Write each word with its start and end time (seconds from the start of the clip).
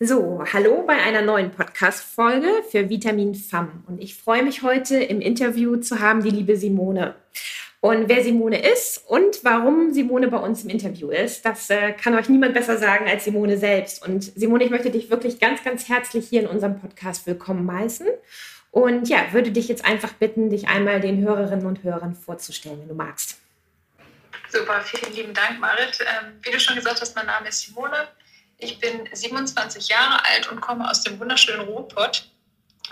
So, 0.00 0.44
hallo 0.52 0.84
bei 0.86 0.94
einer 0.94 1.22
neuen 1.22 1.50
Podcast-Folge 1.50 2.62
für 2.70 2.88
Vitamin 2.88 3.34
FAM. 3.34 3.82
Und 3.88 4.00
ich 4.00 4.16
freue 4.16 4.44
mich 4.44 4.62
heute 4.62 4.96
im 4.96 5.20
Interview 5.20 5.74
zu 5.74 5.98
haben 5.98 6.22
die 6.22 6.30
liebe 6.30 6.56
Simone. 6.56 7.16
Und 7.80 8.08
wer 8.08 8.22
Simone 8.22 8.64
ist 8.64 8.98
und 9.08 9.40
warum 9.42 9.92
Simone 9.92 10.28
bei 10.28 10.36
uns 10.36 10.62
im 10.62 10.70
Interview 10.70 11.10
ist, 11.10 11.44
das 11.44 11.68
äh, 11.70 11.90
kann 11.94 12.14
euch 12.14 12.28
niemand 12.28 12.54
besser 12.54 12.78
sagen 12.78 13.08
als 13.08 13.24
Simone 13.24 13.58
selbst. 13.58 14.06
Und 14.06 14.22
Simone, 14.22 14.62
ich 14.62 14.70
möchte 14.70 14.90
dich 14.90 15.10
wirklich 15.10 15.40
ganz, 15.40 15.64
ganz 15.64 15.88
herzlich 15.88 16.28
hier 16.28 16.42
in 16.42 16.46
unserem 16.46 16.78
Podcast 16.78 17.26
willkommen 17.26 17.68
heißen. 17.72 18.06
Und 18.70 19.08
ja, 19.08 19.32
würde 19.32 19.50
dich 19.50 19.66
jetzt 19.66 19.84
einfach 19.84 20.12
bitten, 20.12 20.48
dich 20.48 20.68
einmal 20.68 21.00
den 21.00 21.20
Hörerinnen 21.24 21.66
und 21.66 21.82
Hörern 21.82 22.14
vorzustellen, 22.14 22.78
wenn 22.82 22.88
du 22.88 22.94
magst. 22.94 23.40
Super, 24.48 24.80
vielen 24.80 25.12
lieben 25.12 25.34
Dank, 25.34 25.58
Marit. 25.58 25.98
Ähm, 26.02 26.34
wie 26.42 26.52
du 26.52 26.60
schon 26.60 26.76
gesagt 26.76 27.00
hast, 27.00 27.16
mein 27.16 27.26
Name 27.26 27.48
ist 27.48 27.62
Simone. 27.62 28.06
Ich 28.58 28.78
bin 28.80 29.08
27 29.12 29.88
Jahre 29.88 30.24
alt 30.24 30.50
und 30.50 30.60
komme 30.60 30.88
aus 30.90 31.02
dem 31.02 31.18
wunderschönen 31.20 31.60
Ruhrpott. 31.60 32.28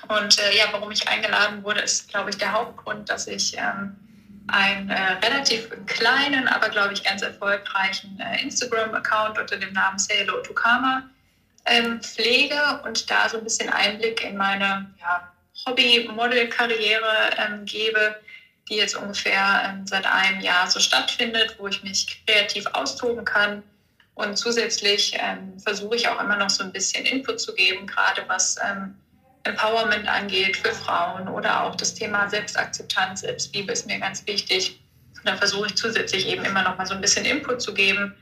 Und 0.09 0.39
äh, 0.39 0.57
ja, 0.57 0.67
warum 0.73 0.91
ich 0.93 1.09
eingeladen 1.09 1.65
wurde, 1.65 1.81
ist, 1.81 2.09
glaube 2.09 2.31
ich, 2.31 2.39
der 2.39 2.53
Hauptgrund, 2.53 3.09
dass 3.09 3.27
ich 3.27 3.57
ähm, 3.57 3.97
einen 4.47 4.89
äh, 4.91 5.13
relativ 5.25 5.69
kleinen, 5.87 6.47
aber, 6.47 6.69
glaube 6.69 6.95
ich, 6.95 7.03
ganz 7.03 7.23
erfolgreichen 7.23 8.19
äh, 8.21 8.43
Instagram-Account 8.43 9.39
unter 9.39 9.57
dem 9.57 9.73
Namen 9.73 9.99
Say 9.99 10.19
Hello 10.19 10.41
to 10.43 10.55
ähm, 11.67 12.01
pflege 12.01 12.81
und 12.85 13.11
da 13.11 13.29
so 13.29 13.39
ein 13.39 13.45
bisschen 13.45 13.69
Einblick 13.69 14.23
in 14.23 14.37
meine 14.37 14.95
ja, 15.01 15.33
Hobby-Model-Karriere 15.67 17.31
ähm, 17.39 17.65
gebe, 17.65 18.17
die 18.69 18.77
jetzt 18.77 18.97
ungefähr 18.97 19.63
ähm, 19.65 19.87
seit 19.87 20.07
einem 20.07 20.41
Jahr 20.41 20.71
so 20.71 20.79
stattfindet, 20.79 21.57
wo 21.59 21.67
ich 21.67 21.83
mich 21.83 22.25
kreativ 22.27 22.67
austoben 22.67 23.25
kann. 23.25 23.65
Und 24.17 24.39
zusätzlich 24.39 25.15
ähm, 25.19 25.61
versuche 25.61 25.95
ich 25.95 26.09
auch 26.09 26.19
immer 26.19 26.37
noch 26.37 26.49
so 26.49 26.65
ein 26.65 26.73
bisschen 26.73 27.05
Input 27.05 27.39
zu 27.39 27.55
geben, 27.55 27.87
gerade 27.87 28.23
was 28.29 28.57
ähm, 28.65 28.95
Empowerment 29.45 30.09
angeht 30.09 30.57
für 30.57 30.73
Frauen 30.73 31.29
oder 31.29 31.65
auch 31.65 31.75
das 31.75 31.93
Thema 31.93 32.27
Selbstakzeptanz, 32.31 33.21
Selbstliebe 33.21 33.73
ist 33.73 33.87
mir 33.87 34.01
ganz 34.01 34.27
wichtig. 34.27 34.81
Und 35.17 35.27
da 35.27 35.37
versuche 35.37 35.67
ich 35.67 35.77
zusätzlich 35.77 36.27
eben 36.29 36.47
immer 36.47 36.63
noch 36.63 36.79
mal 36.79 36.87
so 36.87 36.95
ein 36.95 37.03
bisschen 37.03 37.27
Input 37.27 37.61
zu 37.61 37.75
geben 37.75 38.15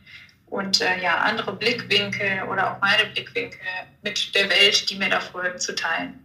und 0.47 0.81
äh, 0.81 1.01
ja, 1.01 1.19
andere 1.19 1.55
Blickwinkel 1.55 2.43
oder 2.51 2.73
auch 2.73 2.81
meine 2.81 3.07
Blickwinkel 3.13 3.61
mit 4.03 4.35
der 4.35 4.51
Welt, 4.51 4.91
die 4.91 4.97
mir 4.97 5.11
da 5.11 5.21
folgt, 5.21 5.63
zu 5.63 5.77
teilen. 5.77 6.19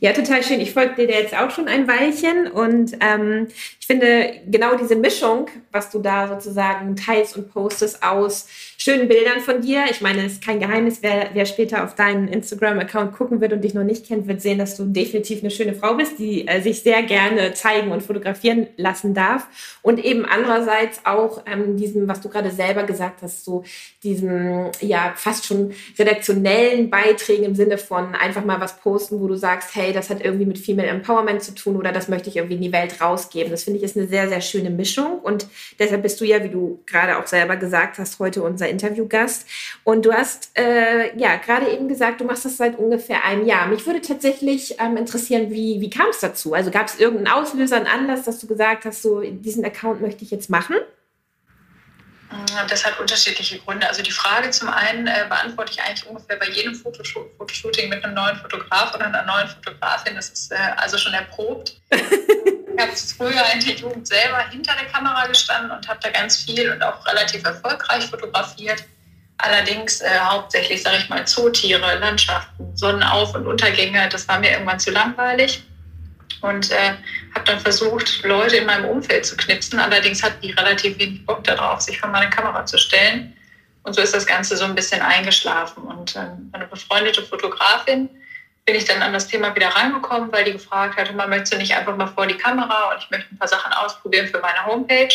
Ja, 0.00 0.12
total 0.12 0.42
schön. 0.42 0.60
Ich 0.60 0.72
folge 0.72 1.06
dir 1.06 1.14
jetzt 1.14 1.36
auch 1.36 1.50
schon 1.50 1.68
ein 1.68 1.86
Weilchen 1.88 2.46
und 2.46 2.96
ähm, 3.00 3.48
ich 3.80 3.86
finde 3.86 4.40
genau 4.50 4.76
diese 4.76 4.96
Mischung, 4.96 5.46
was 5.70 5.90
du 5.90 5.98
da 5.98 6.28
sozusagen 6.28 6.96
teilst 6.96 7.36
und 7.36 7.52
postest 7.52 8.02
aus 8.02 8.48
schönen 8.78 9.08
Bildern 9.08 9.40
von 9.40 9.62
dir. 9.62 9.84
Ich 9.90 10.00
meine, 10.00 10.24
es 10.24 10.34
ist 10.34 10.44
kein 10.44 10.60
Geheimnis, 10.60 10.98
wer, 11.00 11.30
wer 11.32 11.46
später 11.46 11.84
auf 11.84 11.94
deinen 11.94 12.28
Instagram-Account 12.28 13.14
gucken 13.14 13.40
wird 13.40 13.52
und 13.52 13.62
dich 13.62 13.72
noch 13.74 13.84
nicht 13.84 14.06
kennt, 14.06 14.26
wird 14.26 14.42
sehen, 14.42 14.58
dass 14.58 14.76
du 14.76 14.84
definitiv 14.84 15.40
eine 15.40 15.50
schöne 15.50 15.74
Frau 15.74 15.94
bist, 15.94 16.18
die 16.18 16.46
äh, 16.46 16.60
sich 16.60 16.82
sehr 16.82 17.02
gerne 17.02 17.54
zeigen 17.54 17.92
und 17.92 18.02
fotografieren 18.02 18.66
lassen 18.76 19.14
darf. 19.14 19.46
Und 19.82 20.04
eben 20.04 20.24
andererseits 20.24 21.00
auch 21.04 21.42
ähm, 21.46 21.76
diesem, 21.76 22.08
was 22.08 22.20
du 22.20 22.28
gerade 22.28 22.50
selber 22.50 22.84
gesagt 22.84 23.22
hast, 23.22 23.44
so 23.44 23.64
diesem 24.02 24.70
ja 24.80 25.14
fast 25.16 25.46
schon 25.46 25.72
redaktionellen 25.98 26.90
Beiträgen 26.90 27.44
im 27.44 27.54
Sinne 27.54 27.78
von 27.78 28.14
einfach 28.14 28.44
mal 28.44 28.60
was 28.60 28.78
posten, 28.78 29.20
wo 29.20 29.28
du 29.28 29.36
sagst, 29.36 29.73
hey, 29.74 29.92
das 29.92 30.08
hat 30.08 30.24
irgendwie 30.24 30.46
mit 30.46 30.58
Female 30.58 30.88
Empowerment 30.88 31.42
zu 31.42 31.54
tun 31.54 31.76
oder 31.76 31.90
das 31.90 32.08
möchte 32.08 32.28
ich 32.28 32.36
irgendwie 32.36 32.54
in 32.54 32.62
die 32.62 32.72
Welt 32.72 33.00
rausgeben. 33.00 33.50
Das 33.50 33.64
finde 33.64 33.78
ich 33.78 33.84
ist 33.84 33.96
eine 33.96 34.06
sehr, 34.06 34.28
sehr 34.28 34.40
schöne 34.40 34.70
Mischung. 34.70 35.18
Und 35.18 35.46
deshalb 35.78 36.02
bist 36.02 36.20
du 36.20 36.24
ja, 36.24 36.44
wie 36.44 36.48
du 36.48 36.80
gerade 36.86 37.18
auch 37.18 37.26
selber 37.26 37.56
gesagt 37.56 37.98
hast, 37.98 38.20
heute 38.20 38.42
unser 38.42 38.68
Interviewgast. 38.68 39.46
Und 39.82 40.06
du 40.06 40.12
hast 40.12 40.50
äh, 40.56 41.16
ja 41.18 41.36
gerade 41.36 41.70
eben 41.70 41.88
gesagt, 41.88 42.20
du 42.20 42.24
machst 42.24 42.44
das 42.44 42.56
seit 42.56 42.78
ungefähr 42.78 43.24
einem 43.24 43.46
Jahr. 43.46 43.66
Mich 43.66 43.84
würde 43.84 44.00
tatsächlich 44.00 44.76
ähm, 44.78 44.96
interessieren, 44.96 45.50
wie, 45.50 45.80
wie 45.80 45.90
kam 45.90 46.08
es 46.10 46.20
dazu? 46.20 46.54
Also 46.54 46.70
gab 46.70 46.86
es 46.86 47.00
irgendeinen 47.00 47.36
Auslöser, 47.36 47.76
einen 47.76 47.86
Anlass, 47.86 48.22
dass 48.22 48.38
du 48.38 48.46
gesagt 48.46 48.84
hast, 48.84 49.02
so 49.02 49.22
diesen 49.22 49.64
Account 49.64 50.00
möchte 50.00 50.24
ich 50.24 50.30
jetzt 50.30 50.50
machen? 50.50 50.76
Das 52.68 52.84
hat 52.84 52.98
unterschiedliche 52.98 53.58
Gründe. 53.58 53.88
Also 53.88 54.02
die 54.02 54.10
Frage 54.10 54.50
zum 54.50 54.68
einen 54.68 55.06
äh, 55.06 55.26
beantworte 55.28 55.72
ich 55.72 55.82
eigentlich 55.82 56.06
ungefähr 56.06 56.36
bei 56.36 56.48
jedem 56.48 56.74
Fotoshoot, 56.74 57.30
Fotoshooting 57.36 57.88
mit 57.88 58.04
einem 58.04 58.14
neuen 58.14 58.36
Fotograf 58.36 58.94
oder 58.94 59.06
einer 59.06 59.24
neuen 59.24 59.48
Fotografin. 59.48 60.14
Das 60.14 60.30
ist 60.30 60.52
äh, 60.52 60.56
also 60.76 60.98
schon 60.98 61.14
erprobt. 61.14 61.76
ich 61.90 62.00
habe 62.80 62.92
früher 63.16 63.42
in 63.52 63.60
der 63.60 63.74
Jugend 63.74 64.06
selber 64.06 64.48
hinter 64.50 64.74
der 64.74 64.90
Kamera 64.90 65.26
gestanden 65.26 65.70
und 65.70 65.88
habe 65.88 66.00
da 66.02 66.10
ganz 66.10 66.38
viel 66.38 66.70
und 66.70 66.82
auch 66.82 67.06
relativ 67.06 67.44
erfolgreich 67.44 68.06
fotografiert. 68.06 68.84
Allerdings 69.38 70.00
äh, 70.00 70.18
hauptsächlich, 70.20 70.82
sage 70.82 70.98
ich 70.98 71.08
mal, 71.08 71.26
Zootiere, 71.26 71.98
Landschaften, 71.98 72.76
Sonnenauf- 72.76 73.34
und 73.34 73.46
Untergänge. 73.46 74.08
Das 74.08 74.26
war 74.28 74.38
mir 74.38 74.52
irgendwann 74.52 74.80
zu 74.80 74.90
langweilig 74.90 75.64
und 76.44 76.70
äh, 76.70 76.94
habe 77.34 77.44
dann 77.46 77.58
versucht, 77.58 78.22
Leute 78.22 78.58
in 78.58 78.66
meinem 78.66 78.84
Umfeld 78.84 79.24
zu 79.24 79.36
knipsen. 79.36 79.78
Allerdings 79.78 80.22
hatten 80.22 80.40
die 80.42 80.52
relativ 80.52 80.98
wenig 80.98 81.24
Bock 81.24 81.42
darauf, 81.44 81.80
sich 81.80 81.98
vor 81.98 82.10
meine 82.10 82.28
Kamera 82.28 82.66
zu 82.66 82.76
stellen. 82.76 83.34
Und 83.82 83.94
so 83.94 84.02
ist 84.02 84.14
das 84.14 84.26
Ganze 84.26 84.56
so 84.56 84.64
ein 84.64 84.74
bisschen 84.74 85.00
eingeschlafen. 85.00 85.84
Und 85.84 86.16
äh, 86.16 86.26
eine 86.52 86.66
befreundete 86.66 87.22
Fotografin 87.22 88.10
bin 88.66 88.76
ich 88.76 88.84
dann 88.84 89.02
an 89.02 89.14
das 89.14 89.26
Thema 89.26 89.54
wieder 89.54 89.68
reingekommen, 89.68 90.30
weil 90.32 90.44
die 90.44 90.52
gefragt 90.52 90.98
hatte, 90.98 91.14
man 91.14 91.30
möchte 91.30 91.56
nicht 91.56 91.74
einfach 91.74 91.96
mal 91.96 92.06
vor 92.08 92.26
die 92.26 92.36
Kamera 92.36 92.92
und 92.92 93.02
ich 93.02 93.10
möchte 93.10 93.34
ein 93.34 93.38
paar 93.38 93.48
Sachen 93.48 93.72
ausprobieren 93.72 94.28
für 94.28 94.40
meine 94.40 94.66
Homepage. 94.66 95.14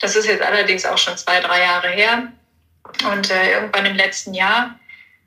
Das 0.00 0.16
ist 0.16 0.26
jetzt 0.26 0.42
allerdings 0.42 0.84
auch 0.84 0.98
schon 0.98 1.16
zwei, 1.16 1.40
drei 1.40 1.60
Jahre 1.60 1.88
her. 1.88 2.32
Und 3.12 3.30
äh, 3.30 3.52
irgendwann 3.52 3.86
im 3.86 3.94
letzten 3.94 4.34
Jahr 4.34 4.78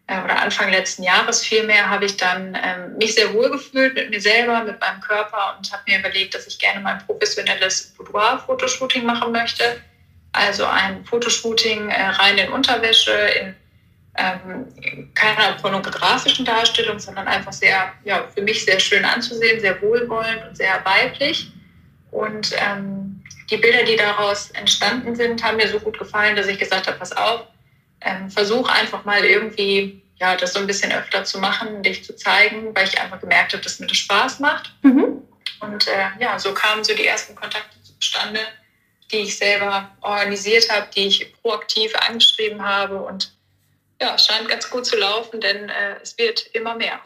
äh, 0.07 0.23
oder 0.23 0.41
Anfang 0.41 0.69
letzten 0.69 1.03
Jahres 1.03 1.43
vielmehr 1.43 1.89
habe 1.89 2.05
ich 2.05 2.17
dann 2.17 2.57
ähm, 2.61 2.97
mich 2.97 3.15
sehr 3.15 3.33
wohl 3.33 3.49
gefühlt 3.49 3.95
mit 3.95 4.09
mir 4.09 4.21
selber, 4.21 4.63
mit 4.63 4.79
meinem 4.79 5.01
Körper 5.01 5.55
und 5.57 5.71
habe 5.71 5.83
mir 5.87 5.99
überlegt, 5.99 6.35
dass 6.35 6.47
ich 6.47 6.59
gerne 6.59 6.79
mein 6.79 6.99
professionelles 7.05 7.93
Boudoir-Fotoshooting 7.97 9.05
machen 9.05 9.31
möchte. 9.31 9.81
Also 10.33 10.65
ein 10.65 11.03
Fotoshooting 11.05 11.89
äh, 11.89 12.07
rein 12.07 12.37
in 12.37 12.51
Unterwäsche, 12.51 13.11
in 13.11 13.55
ähm, 14.17 15.11
keiner 15.13 15.53
pornografischen 15.61 16.45
Darstellung, 16.45 16.99
sondern 16.99 17.27
einfach 17.27 17.53
sehr, 17.53 17.91
ja, 18.03 18.27
für 18.33 18.41
mich 18.41 18.63
sehr 18.63 18.79
schön 18.79 19.03
anzusehen, 19.03 19.59
sehr 19.59 19.81
wohlwollend 19.81 20.45
und 20.47 20.55
sehr 20.55 20.81
weiblich. 20.85 21.51
Und 22.11 22.53
ähm, 22.57 23.23
die 23.49 23.57
Bilder, 23.57 23.83
die 23.83 23.95
daraus 23.95 24.51
entstanden 24.51 25.15
sind, 25.15 25.43
haben 25.43 25.57
mir 25.57 25.67
so 25.67 25.79
gut 25.79 25.99
gefallen, 25.99 26.35
dass 26.35 26.47
ich 26.47 26.57
gesagt 26.57 26.87
habe, 26.87 26.97
pass 26.97 27.11
auf, 27.11 27.41
ähm, 28.05 28.29
versuche 28.29 28.71
einfach 28.71 29.03
mal 29.03 29.25
irgendwie 29.25 30.01
ja, 30.17 30.35
das 30.35 30.53
so 30.53 30.59
ein 30.59 30.67
bisschen 30.67 30.91
öfter 30.91 31.25
zu 31.25 31.39
machen, 31.39 31.83
dich 31.83 32.05
zu 32.05 32.15
zeigen, 32.15 32.73
weil 32.73 32.87
ich 32.87 32.99
einfach 32.99 33.19
gemerkt 33.19 33.53
habe, 33.53 33.63
dass 33.63 33.79
mir 33.79 33.87
das 33.87 33.97
Spaß 33.97 34.39
macht. 34.39 34.73
Mhm. 34.81 35.21
Und 35.59 35.87
äh, 35.87 36.07
ja, 36.19 36.39
so 36.39 36.53
kamen 36.53 36.83
so 36.83 36.93
die 36.95 37.05
ersten 37.05 37.35
Kontakte 37.35 37.75
zustande, 37.99 38.39
die 39.11 39.17
ich 39.17 39.37
selber 39.37 39.91
organisiert 40.01 40.69
habe, 40.71 40.87
die 40.95 41.07
ich 41.07 41.33
proaktiv 41.41 41.93
angeschrieben 42.07 42.63
habe. 42.63 43.01
Und 43.01 43.33
ja, 44.01 44.15
es 44.15 44.25
scheint 44.25 44.47
ganz 44.47 44.69
gut 44.69 44.85
zu 44.85 44.95
laufen, 44.97 45.41
denn 45.41 45.69
äh, 45.69 45.97
es 46.01 46.17
wird 46.17 46.47
immer 46.53 46.75
mehr. 46.75 46.99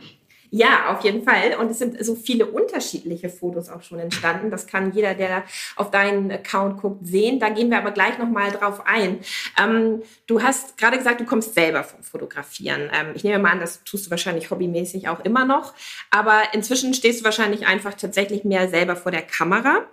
Ja, 0.52 0.92
auf 0.92 1.04
jeden 1.04 1.24
Fall. 1.24 1.56
Und 1.60 1.70
es 1.70 1.78
sind 1.78 2.04
so 2.04 2.16
viele 2.16 2.48
unterschiedliche 2.48 3.30
Fotos 3.30 3.70
auch 3.70 3.84
schon 3.84 4.00
entstanden. 4.00 4.50
Das 4.50 4.66
kann 4.66 4.92
jeder, 4.94 5.14
der 5.14 5.44
auf 5.76 5.92
deinen 5.92 6.32
Account 6.32 6.82
guckt, 6.82 7.06
sehen. 7.06 7.40
Da 7.40 7.50
gehen 7.50 7.70
wir 7.70 7.78
aber 7.78 7.92
gleich 7.92 8.18
nochmal 8.18 8.52
drauf 8.52 8.82
ein. 8.86 9.20
Ähm, 9.62 10.02
du 10.26 10.42
hast 10.42 10.78
gerade 10.78 10.98
gesagt, 10.98 11.22
du 11.22 11.26
kommst 11.26 11.54
selber 11.54 11.84
vom 11.84 12.02
Fotografieren. 12.02 12.90
Ähm, 12.92 13.12
ich 13.14 13.24
nehme 13.24 13.38
mal 13.38 13.52
an, 13.52 13.60
das 13.60 13.84
tust 13.84 14.08
du 14.08 14.10
wahrscheinlich 14.10 14.50
hobbymäßig 14.50 15.08
auch 15.08 15.20
immer 15.24 15.46
noch. 15.46 15.74
Aber 16.10 16.42
inzwischen 16.54 16.96
stehst 16.96 17.20
du 17.20 17.26
wahrscheinlich 17.26 17.68
einfach 17.68 17.94
tatsächlich 17.94 18.44
mehr 18.44 18.70
selber 18.70 18.96
vor 18.96 19.12
der 19.12 19.22
Kamera. 19.22 19.86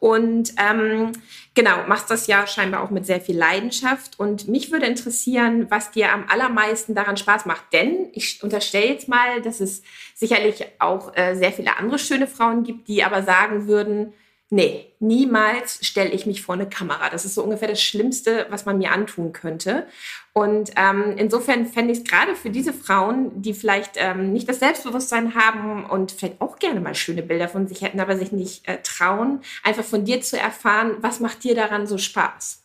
Und 0.00 0.54
ähm, 0.58 1.12
genau, 1.54 1.84
machst 1.88 2.10
das 2.10 2.28
ja 2.28 2.46
scheinbar 2.46 2.82
auch 2.82 2.90
mit 2.90 3.04
sehr 3.04 3.20
viel 3.20 3.36
Leidenschaft. 3.36 4.18
Und 4.18 4.46
mich 4.46 4.70
würde 4.70 4.86
interessieren, 4.86 5.66
was 5.70 5.90
dir 5.90 6.12
am 6.12 6.26
allermeisten 6.28 6.94
daran 6.94 7.16
Spaß 7.16 7.46
macht. 7.46 7.72
Denn 7.72 8.08
ich 8.12 8.42
unterstelle 8.42 8.86
jetzt 8.86 9.08
mal, 9.08 9.42
dass 9.42 9.60
es 9.60 9.82
sicherlich 10.14 10.64
auch 10.78 11.16
äh, 11.16 11.34
sehr 11.34 11.52
viele 11.52 11.76
andere 11.76 11.98
schöne 11.98 12.28
Frauen 12.28 12.62
gibt, 12.62 12.86
die 12.86 13.02
aber 13.02 13.22
sagen 13.22 13.66
würden, 13.66 14.12
nee, 14.50 14.92
niemals 14.98 15.84
stelle 15.86 16.10
ich 16.10 16.26
mich 16.26 16.42
vor 16.42 16.54
eine 16.54 16.68
Kamera. 16.68 17.10
Das 17.10 17.24
ist 17.24 17.34
so 17.34 17.42
ungefähr 17.42 17.68
das 17.68 17.82
Schlimmste, 17.82 18.46
was 18.50 18.64
man 18.64 18.78
mir 18.78 18.92
antun 18.92 19.32
könnte. 19.32 19.86
Und 20.32 20.70
ähm, 20.76 21.14
insofern 21.16 21.66
fände 21.66 21.92
ich 21.92 21.98
es 21.98 22.04
gerade 22.04 22.34
für 22.34 22.50
diese 22.50 22.72
Frauen, 22.72 23.42
die 23.42 23.54
vielleicht 23.54 23.92
ähm, 23.96 24.32
nicht 24.32 24.48
das 24.48 24.60
Selbstbewusstsein 24.60 25.34
haben 25.34 25.84
und 25.84 26.12
vielleicht 26.12 26.40
auch 26.40 26.58
gerne 26.58 26.80
mal 26.80 26.94
schöne 26.94 27.22
Bilder 27.22 27.48
von 27.48 27.66
sich 27.66 27.82
hätten, 27.82 28.00
aber 28.00 28.16
sich 28.16 28.32
nicht 28.32 28.66
äh, 28.68 28.78
trauen, 28.82 29.42
einfach 29.62 29.84
von 29.84 30.04
dir 30.04 30.20
zu 30.20 30.38
erfahren, 30.38 30.96
was 31.00 31.20
macht 31.20 31.44
dir 31.44 31.54
daran 31.54 31.86
so 31.86 31.98
Spaß? 31.98 32.62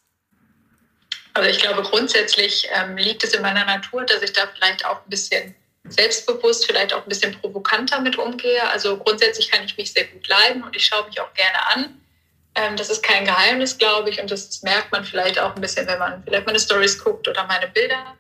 Also 1.33 1.49
ich 1.49 1.59
glaube, 1.59 1.81
grundsätzlich 1.81 2.69
ähm, 2.73 2.95
liegt 2.95 3.23
es 3.23 3.33
in 3.33 3.41
meiner 3.41 3.65
Natur, 3.65 4.03
dass 4.05 4.21
ich 4.21 4.33
da 4.33 4.47
vielleicht 4.55 4.85
auch 4.85 4.97
ein 4.97 5.09
bisschen 5.09 5.55
selbstbewusst, 5.85 6.65
vielleicht 6.65 6.93
auch 6.93 7.03
ein 7.03 7.09
bisschen 7.09 7.39
provokanter 7.39 7.99
mit 7.99 8.17
umgehe. 8.17 8.67
Also 8.69 8.97
grundsätzlich 8.97 9.51
kann 9.51 9.63
ich 9.65 9.77
mich 9.77 9.91
sehr 9.91 10.05
gut 10.05 10.27
leiden 10.27 10.63
und 10.63 10.75
ich 10.75 10.85
schaue 10.85 11.05
mich 11.05 11.19
auch 11.19 11.33
gerne 11.33 11.67
an. 11.67 12.01
Ähm, 12.55 12.75
das 12.77 12.89
ist 12.89 13.03
kein 13.03 13.25
Geheimnis, 13.25 13.77
glaube 13.77 14.09
ich, 14.09 14.21
und 14.21 14.29
das 14.29 14.61
merkt 14.61 14.91
man 14.91 15.03
vielleicht 15.03 15.39
auch 15.39 15.55
ein 15.55 15.61
bisschen, 15.61 15.87
wenn 15.87 15.99
man 15.99 16.23
vielleicht 16.23 16.45
meine 16.45 16.59
Stories 16.59 17.03
guckt 17.03 17.27
oder 17.27 17.45
meine 17.45 17.67
Bilder. 17.67 18.15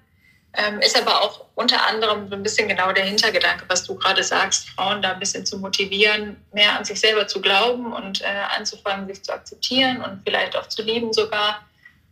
Ähm, 0.55 0.81
ist 0.81 0.99
aber 0.99 1.23
auch 1.23 1.45
unter 1.55 1.83
anderem 1.87 2.29
so 2.29 2.35
ein 2.35 2.43
bisschen 2.43 2.67
genau 2.67 2.91
der 2.91 3.05
Hintergedanke, 3.05 3.65
was 3.69 3.85
du 3.85 3.95
gerade 3.95 4.23
sagst, 4.23 4.69
Frauen 4.69 5.01
da 5.01 5.13
ein 5.13 5.19
bisschen 5.19 5.47
zu 5.47 5.57
motivieren, 5.57 6.37
mehr 6.51 6.77
an 6.77 6.85
sich 6.85 6.99
selber 6.99 7.27
zu 7.27 7.41
glauben 7.41 7.91
und 7.91 8.21
äh, 8.21 8.25
anzufangen, 8.55 9.07
sich 9.07 9.23
zu 9.23 9.33
akzeptieren 9.33 10.03
und 10.03 10.21
vielleicht 10.23 10.55
auch 10.55 10.67
zu 10.67 10.83
lieben 10.83 11.11
sogar. 11.11 11.67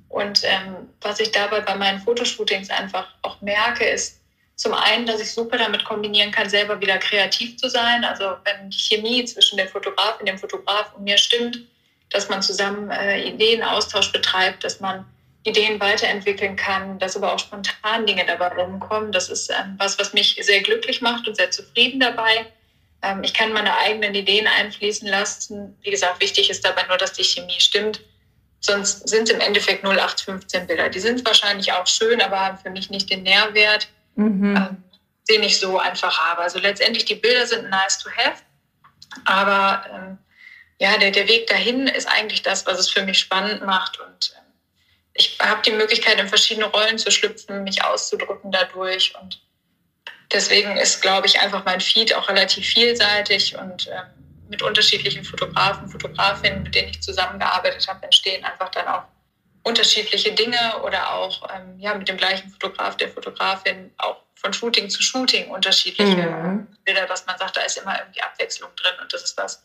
Und 0.10 0.42
ähm, 0.44 0.90
was 1.02 1.20
ich 1.20 1.32
dabei 1.32 1.62
bei 1.62 1.76
meinen 1.76 2.02
Fotoshootings 2.02 2.72
einfach 2.72 3.08
auch 3.22 3.40
merke, 3.42 3.86
ist 3.86 4.21
zum 4.62 4.76
einen, 4.76 5.08
dass 5.08 5.20
ich 5.20 5.32
super 5.32 5.58
damit 5.58 5.84
kombinieren 5.86 6.32
kann, 6.32 6.48
selber 6.48 6.80
wieder 6.80 7.00
kreativ 7.00 7.58
zu 7.58 7.68
sein. 7.68 8.06
Also 8.06 8.36
wenn 8.44 8.70
die 8.70 8.78
Chemie 8.78 9.26
zwischen 9.26 9.58
der 9.58 9.68
Fotografin, 9.68 10.28
dem 10.28 10.38
Fotograf 10.38 10.94
und 10.96 11.04
mir 11.04 11.18
stimmt, 11.18 11.60
dass 12.12 12.30
man 12.30 12.44
zusammen 12.44 12.92
äh, 12.92 13.24
Ideenaustausch 13.28 14.12
betreibt, 14.12 14.64
dass 14.64 14.80
man 14.80 15.04
Ideen 15.46 15.80
weiterentwickeln 15.80 16.56
kann, 16.56 17.00
dass 17.00 17.18
aber 17.18 17.34
auch 17.34 17.40
spontan 17.40 18.06
Dinge 18.06 18.24
dabei 18.24 18.50
rumkommen. 18.50 19.12
Das 19.12 19.30
ist 19.30 19.50
ähm, 19.50 19.74
was, 19.80 19.98
was 19.98 20.14
mich 20.14 20.38
sehr 20.40 20.62
glücklich 20.62 21.02
macht 21.02 21.28
und 21.28 21.36
sehr 21.36 21.50
zufrieden 21.50 22.00
dabei. 22.00 22.46
Ähm, 23.02 23.24
ich 23.24 23.34
kann 23.34 23.52
meine 23.54 23.76
eigenen 23.80 24.14
Ideen 24.14 24.46
einfließen 24.46 25.08
lassen. 25.08 25.76
Wie 25.82 25.90
gesagt, 25.90 26.22
wichtig 26.22 26.52
ist 26.52 26.64
dabei 26.64 26.84
nur, 26.88 26.98
dass 26.98 27.14
die 27.14 27.24
Chemie 27.24 27.60
stimmt. 27.60 28.02
Sonst 28.60 29.10
sind 29.10 29.28
es 29.28 29.34
im 29.34 29.42
Endeffekt 29.42 29.84
0815 29.84 30.68
Bilder. 30.68 30.88
Die 30.90 31.00
sind 31.00 31.26
wahrscheinlich 31.26 31.74
auch 31.74 31.88
schön, 31.88 32.22
aber 32.22 32.40
haben 32.40 32.60
für 32.60 32.70
mich 32.70 32.92
nicht 32.92 33.10
den 33.10 33.24
Nährwert, 33.24 33.88
mhm. 34.16 34.56
ähm, 34.56 34.84
den 35.30 35.44
ich 35.44 35.60
so 35.60 35.80
einfach 35.80 36.18
habe. 36.20 36.42
Also 36.42 36.60
letztendlich 36.60 37.06
die 37.06 37.16
Bilder 37.16 37.46
sind 37.46 37.70
nice 37.70 38.00
to 38.00 38.10
have, 38.10 38.42
aber 39.26 39.86
ähm, 39.94 40.18
ja, 40.80 40.98
der, 40.98 41.12
der 41.12 41.28
Weg 41.28 41.48
dahin 41.48 41.88
ist 41.88 42.08
eigentlich 42.08 42.42
das, 42.42 42.66
was 42.66 42.80
es 42.80 42.90
für 42.90 43.04
mich 43.04 43.20
spannend 43.20 43.66
macht 43.66 44.00
und 44.00 44.34
ich 45.14 45.38
habe 45.42 45.62
die 45.64 45.72
Möglichkeit, 45.72 46.20
in 46.20 46.28
verschiedene 46.28 46.68
Rollen 46.68 46.98
zu 46.98 47.12
schlüpfen, 47.12 47.64
mich 47.64 47.84
auszudrücken 47.84 48.52
dadurch. 48.52 49.14
Und 49.22 49.42
deswegen 50.32 50.78
ist, 50.78 51.02
glaube 51.02 51.28
ich, 51.28 51.40
einfach 51.42 51.66
mein 51.66 51.82
Feed 51.82 52.14
auch 52.16 52.30
relativ 52.30 52.66
vielseitig 52.66 53.58
und 53.58 53.88
ähm, 53.88 54.48
mit 54.50 54.62
unterschiedlichen 54.62 55.24
Fotografen, 55.24 55.90
Fotografinnen, 55.90 56.64
mit 56.64 56.76
denen 56.76 56.90
ich 56.90 57.02
zusammengearbeitet 57.02 57.88
habe, 57.88 58.04
entstehen 58.04 58.44
einfach 58.44 58.70
dann 58.70 58.88
auch 58.88 59.04
unterschiedliche 59.64 60.32
Dinge 60.34 60.82
oder 60.84 61.14
auch 61.14 61.48
ähm, 61.54 61.80
ja, 61.80 61.94
mit 61.94 62.08
dem 62.08 62.18
gleichen 62.18 62.50
Fotograf, 62.50 62.98
der 62.98 63.10
Fotografin 63.10 63.92
auch 63.98 64.18
von 64.36 64.54
Shooting 64.54 64.90
zu 64.90 65.04
Shooting 65.04 65.50
unterschiedliche 65.50 66.16
mhm. 66.16 66.68
Bilder, 66.84 67.06
dass 67.06 67.26
man 67.28 67.38
sagt, 67.38 67.58
da 67.58 67.62
ist 67.62 67.78
immer 67.78 67.98
irgendwie 68.00 68.22
Abwechslung 68.22 68.72
drin 68.76 68.94
und 69.02 69.14
das 69.14 69.24
ist 69.24 69.36
das, 69.36 69.64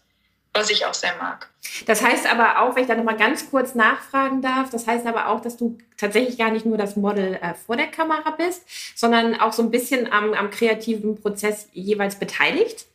was 0.52 0.68
ich 0.68 0.84
auch 0.84 0.92
sehr 0.92 1.16
mag. 1.16 1.48
Das 1.86 2.02
heißt 2.02 2.26
aber 2.26 2.60
auch, 2.60 2.74
wenn 2.74 2.82
ich 2.82 2.88
da 2.88 2.94
nochmal 2.94 3.16
ganz 3.16 3.50
kurz 3.50 3.74
nachfragen 3.74 4.42
darf, 4.42 4.68
das 4.70 4.86
heißt 4.86 5.06
aber 5.06 5.28
auch, 5.28 5.40
dass 5.40 5.56
du 5.56 5.78
tatsächlich 5.96 6.36
gar 6.36 6.50
nicht 6.50 6.66
nur 6.66 6.76
das 6.76 6.96
Model 6.96 7.34
äh, 7.34 7.54
vor 7.54 7.76
der 7.76 7.86
Kamera 7.86 8.30
bist, 8.32 8.62
sondern 8.94 9.40
auch 9.40 9.54
so 9.54 9.62
ein 9.62 9.70
bisschen 9.70 10.12
am, 10.12 10.34
am 10.34 10.50
kreativen 10.50 11.20
Prozess 11.20 11.68
jeweils 11.72 12.18
beteiligt? 12.18 12.86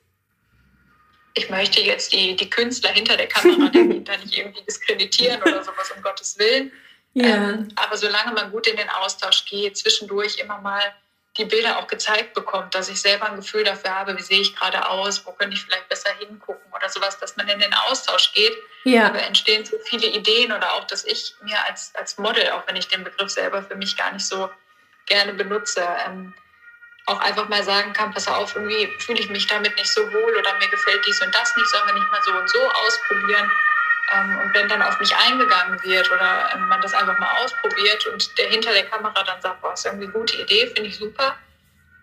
Ich 1.33 1.49
möchte 1.49 1.81
jetzt 1.81 2.13
die, 2.13 2.35
die 2.35 2.49
Künstler 2.49 2.91
hinter 2.91 3.17
der 3.17 3.27
Kamera 3.27 3.69
da 4.03 4.17
nicht 4.17 4.37
irgendwie 4.37 4.63
diskreditieren 4.63 5.41
oder 5.41 5.63
sowas, 5.63 5.91
um 5.95 6.01
Gottes 6.03 6.37
Willen. 6.37 6.71
Ja. 7.13 7.25
Ähm, 7.25 7.69
aber 7.75 7.97
solange 7.97 8.31
man 8.33 8.51
gut 8.51 8.67
in 8.67 8.77
den 8.77 8.89
Austausch 8.89 9.45
geht, 9.45 9.77
zwischendurch 9.77 10.37
immer 10.37 10.59
mal 10.59 10.81
die 11.37 11.45
Bilder 11.45 11.79
auch 11.79 11.87
gezeigt 11.87 12.33
bekommt, 12.33 12.75
dass 12.75 12.89
ich 12.89 13.01
selber 13.01 13.29
ein 13.29 13.37
Gefühl 13.37 13.63
dafür 13.63 13.95
habe, 13.95 14.17
wie 14.17 14.21
sehe 14.21 14.41
ich 14.41 14.55
gerade 14.55 14.89
aus, 14.89 15.25
wo 15.25 15.31
könnte 15.31 15.55
ich 15.55 15.63
vielleicht 15.63 15.87
besser 15.87 16.09
hingucken 16.19 16.71
oder 16.73 16.89
sowas, 16.89 17.17
dass 17.19 17.37
man 17.37 17.47
in 17.47 17.59
den 17.59 17.73
Austausch 17.73 18.33
geht. 18.33 18.55
Ja. 18.83 19.07
Aber 19.07 19.21
entstehen 19.21 19.65
so 19.65 19.77
viele 19.85 20.07
Ideen 20.07 20.51
oder 20.51 20.73
auch, 20.73 20.85
dass 20.85 21.05
ich 21.05 21.33
mir 21.41 21.57
als, 21.67 21.93
als 21.95 22.17
Model, 22.17 22.49
auch 22.51 22.67
wenn 22.67 22.75
ich 22.75 22.87
den 22.87 23.03
Begriff 23.03 23.29
selber 23.29 23.63
für 23.63 23.75
mich 23.75 23.95
gar 23.95 24.11
nicht 24.11 24.25
so 24.25 24.49
gerne 25.05 25.33
benutze, 25.33 25.87
ähm, 26.05 26.33
auch 27.05 27.19
einfach 27.19 27.47
mal 27.49 27.63
sagen 27.63 27.93
kann, 27.93 28.13
pass 28.13 28.27
auf, 28.27 28.55
irgendwie 28.55 28.87
fühle 28.99 29.19
ich 29.19 29.29
mich 29.29 29.47
damit 29.47 29.75
nicht 29.75 29.91
so 29.91 30.01
wohl 30.01 30.35
oder 30.37 30.53
mir 30.57 30.67
gefällt 30.67 31.05
dies 31.05 31.21
und 31.21 31.33
das 31.33 31.55
nicht, 31.55 31.69
sollen 31.69 31.87
wir 31.87 31.93
nicht 31.93 32.11
mal 32.11 32.21
so 32.23 32.31
und 32.31 32.49
so 32.49 32.59
ausprobieren. 32.59 33.51
Ähm, 34.13 34.37
und 34.39 34.53
wenn 34.53 34.67
dann 34.67 34.81
auf 34.81 34.99
mich 34.99 35.15
eingegangen 35.15 35.81
wird 35.83 36.11
oder 36.11 36.49
ähm, 36.53 36.67
man 36.67 36.81
das 36.81 36.93
einfach 36.93 37.17
mal 37.19 37.31
ausprobiert 37.43 38.05
und 38.07 38.37
der 38.37 38.49
hinter 38.49 38.73
der 38.73 38.85
Kamera 38.85 39.23
dann 39.23 39.41
sagt, 39.41 39.61
boah, 39.61 39.73
ist 39.73 39.85
irgendwie 39.85 40.05
eine 40.05 40.13
gute 40.13 40.41
Idee, 40.41 40.67
finde 40.67 40.89
ich 40.89 40.97
super, 40.97 41.35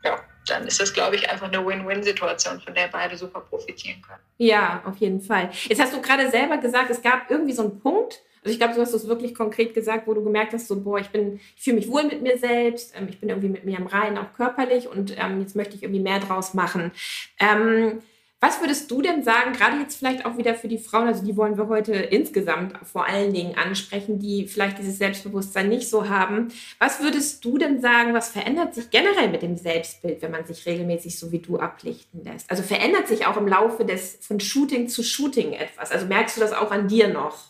ja, 0.05 0.19
dann 0.47 0.67
ist 0.67 0.81
das, 0.81 0.93
glaube 0.93 1.17
ich, 1.17 1.29
einfach 1.29 1.49
eine 1.49 1.65
Win-Win-Situation, 1.65 2.61
von 2.61 2.75
der 2.75 2.89
beide 2.89 3.17
super 3.17 3.41
profitieren 3.41 4.01
können. 4.03 4.23
Ja, 4.39 4.83
auf 4.85 4.97
jeden 4.97 5.21
Fall. 5.21 5.51
Jetzt 5.65 5.81
hast 5.81 5.95
du 5.95 6.01
gerade 6.01 6.31
selber 6.31 6.57
gesagt, 6.59 6.91
es 6.91 7.03
gab 7.03 7.31
irgendwie 7.31 7.53
so 7.53 7.63
einen 7.63 7.81
Punkt, 7.81 8.21
also 8.43 8.53
ich 8.53 8.59
glaube, 8.59 8.75
du 8.75 8.81
hast 8.81 8.95
es 8.95 9.09
wirklich 9.09 9.35
konkret 9.35 9.75
gesagt, 9.75 10.07
wo 10.07 10.15
du 10.15 10.23
gemerkt 10.23 10.53
hast, 10.53 10.69
so, 10.69 10.81
boah, 10.81 10.99
ich 10.99 11.09
ich 11.13 11.63
fühle 11.63 11.77
mich 11.77 11.89
wohl 11.89 12.05
mit 12.05 12.23
mir 12.23 12.39
selbst, 12.39 12.95
ähm, 12.97 13.09
ich 13.09 13.21
bin 13.21 13.29
irgendwie 13.29 13.49
mit 13.49 13.65
mir 13.65 13.77
im 13.77 13.87
Reinen, 13.87 14.17
auch 14.17 14.33
körperlich 14.35 14.89
und 14.89 15.15
ähm, 15.19 15.41
jetzt 15.41 15.57
möchte 15.57 15.75
ich 15.75 15.83
irgendwie 15.83 16.01
mehr 16.01 16.21
draus 16.21 16.55
machen. 16.55 16.93
Ähm, 17.39 18.01
was 18.41 18.61
würdest 18.61 18.89
du 18.91 19.03
denn 19.03 19.25
sagen, 19.25 19.53
gerade 19.53 19.79
jetzt 19.79 19.99
vielleicht 19.99 20.25
auch 20.25 20.37
wieder 20.37 20.55
für 20.55 20.69
die 20.69 20.79
Frauen, 20.79 21.09
also 21.09 21.25
die 21.25 21.37
wollen 21.37 21.59
wir 21.59 21.67
heute 21.67 21.93
insgesamt 21.95 22.79
vor 22.87 23.05
allen 23.05 23.33
Dingen 23.33 23.59
ansprechen, 23.59 24.21
die 24.21 24.47
vielleicht 24.47 24.79
dieses 24.79 24.99
Selbstbewusstsein 24.99 25.69
nicht 25.69 25.91
so 25.91 26.09
haben. 26.09 26.49
Was 26.79 27.01
würdest 27.01 27.45
du 27.45 27.59
denn 27.59 27.81
sagen, 27.81 28.15
was 28.15 28.29
verändert 28.29 28.77
sich 28.77 28.91
generell 28.91 29.29
mit 29.29 29.43
dem 29.43 29.57
Selbstbild, 29.57 30.23
wenn 30.23 30.31
man 30.31 30.47
sich 30.47 30.67
regelmäßig 30.67 31.19
so 31.19 31.33
wie 31.33 31.41
du 31.41 31.59
ablichten 31.59 32.23
lässt? 32.23 32.49
Also 32.49 32.63
verändert 32.63 33.09
sich 33.09 33.27
auch 33.27 33.37
im 33.37 33.49
Laufe 33.49 33.85
des 33.85 34.19
von 34.21 34.39
Shooting 34.39 34.89
zu 34.89 35.03
Shooting 35.03 35.53
etwas? 35.55 35.91
Also 35.91 36.07
merkst 36.07 36.37
du 36.37 36.41
das 36.41 36.53
auch 36.53 36.71
an 36.71 36.87
dir 36.87 37.09
noch? 37.09 37.49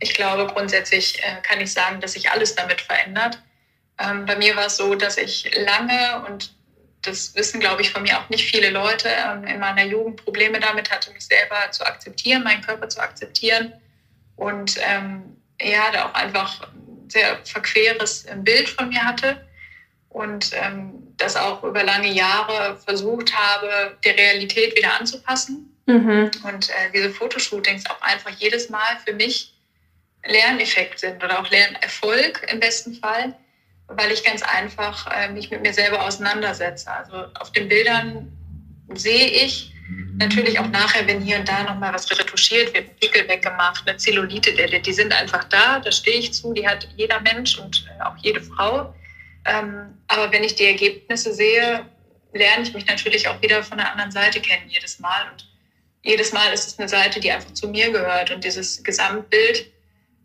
Ich 0.00 0.14
glaube, 0.14 0.50
grundsätzlich 0.50 1.18
äh, 1.18 1.42
kann 1.42 1.60
ich 1.60 1.70
sagen, 1.70 2.00
dass 2.00 2.14
sich 2.14 2.30
alles 2.30 2.54
damit 2.54 2.80
verändert. 2.80 3.42
Ähm, 3.98 4.24
bei 4.24 4.36
mir 4.36 4.56
war 4.56 4.66
es 4.66 4.78
so, 4.78 4.94
dass 4.94 5.18
ich 5.18 5.50
lange 5.54 6.24
und 6.26 6.54
das 7.06 7.34
wissen, 7.34 7.60
glaube 7.60 7.82
ich, 7.82 7.90
von 7.90 8.02
mir 8.02 8.18
auch 8.18 8.28
nicht 8.28 8.48
viele 8.48 8.70
Leute, 8.70 9.08
ähm, 9.08 9.44
in 9.44 9.60
meiner 9.60 9.84
Jugend 9.84 10.22
Probleme 10.24 10.60
damit 10.60 10.90
hatte, 10.90 11.12
mich 11.12 11.26
selber 11.26 11.70
zu 11.70 11.86
akzeptieren, 11.86 12.42
meinen 12.42 12.62
Körper 12.62 12.88
zu 12.88 13.00
akzeptieren 13.00 13.72
und 14.36 14.76
ähm, 14.80 15.36
ja, 15.60 15.90
da 15.92 16.06
auch 16.06 16.14
einfach 16.14 16.62
ein 16.72 17.08
sehr 17.08 17.38
verqueres 17.44 18.26
ähm, 18.26 18.44
Bild 18.44 18.68
von 18.68 18.88
mir 18.88 19.04
hatte 19.04 19.46
und 20.08 20.50
ähm, 20.54 20.92
das 21.16 21.36
auch 21.36 21.62
über 21.62 21.82
lange 21.84 22.10
Jahre 22.12 22.78
versucht 22.84 23.32
habe, 23.36 23.96
der 24.04 24.16
Realität 24.16 24.76
wieder 24.76 24.98
anzupassen. 24.98 25.70
Mhm. 25.86 26.30
Und 26.44 26.70
äh, 26.70 26.90
diese 26.92 27.10
Fotoshootings 27.10 27.84
auch 27.86 28.00
einfach 28.00 28.30
jedes 28.30 28.70
Mal 28.70 28.98
für 29.04 29.12
mich 29.12 29.54
Lerneffekt 30.26 31.00
sind 31.00 31.22
oder 31.22 31.40
auch 31.40 31.50
Lernerfolg 31.50 32.46
im 32.50 32.58
besten 32.58 32.94
Fall 32.94 33.34
weil 33.88 34.10
ich 34.12 34.24
ganz 34.24 34.42
einfach 34.42 35.06
äh, 35.12 35.30
mich 35.30 35.50
mit 35.50 35.62
mir 35.62 35.74
selber 35.74 36.02
auseinandersetze. 36.04 36.90
Also 36.90 37.26
auf 37.38 37.52
den 37.52 37.68
Bildern 37.68 38.32
sehe 38.94 39.28
ich 39.28 39.72
natürlich 40.16 40.58
auch 40.58 40.68
nachher, 40.68 41.06
wenn 41.06 41.20
hier 41.20 41.38
und 41.38 41.48
da 41.48 41.62
nochmal 41.64 41.92
was 41.92 42.10
retuschiert 42.10 42.72
wird, 42.74 42.98
Pickel 43.00 43.28
weggemacht, 43.28 43.86
eine 43.86 43.96
Zellulite, 43.96 44.52
die, 44.52 44.82
die 44.82 44.92
sind 44.92 45.12
einfach 45.12 45.44
da, 45.44 45.80
da 45.80 45.92
stehe 45.92 46.18
ich 46.18 46.32
zu, 46.32 46.52
die 46.52 46.66
hat 46.66 46.88
jeder 46.96 47.20
Mensch 47.20 47.58
und 47.58 47.86
äh, 47.88 48.02
auch 48.02 48.16
jede 48.18 48.40
Frau. 48.40 48.94
Ähm, 49.44 49.98
aber 50.08 50.32
wenn 50.32 50.44
ich 50.44 50.54
die 50.54 50.64
Ergebnisse 50.64 51.34
sehe, 51.34 51.84
lerne 52.32 52.62
ich 52.62 52.72
mich 52.72 52.86
natürlich 52.86 53.28
auch 53.28 53.40
wieder 53.42 53.62
von 53.62 53.78
der 53.78 53.90
anderen 53.90 54.10
Seite 54.10 54.40
kennen 54.40 54.68
jedes 54.68 54.98
Mal. 54.98 55.30
Und 55.32 55.48
jedes 56.02 56.32
Mal 56.32 56.52
ist 56.52 56.66
es 56.66 56.78
eine 56.78 56.88
Seite, 56.88 57.20
die 57.20 57.30
einfach 57.30 57.52
zu 57.52 57.68
mir 57.68 57.90
gehört. 57.90 58.30
Und 58.30 58.44
dieses 58.44 58.82
Gesamtbild, 58.82 59.70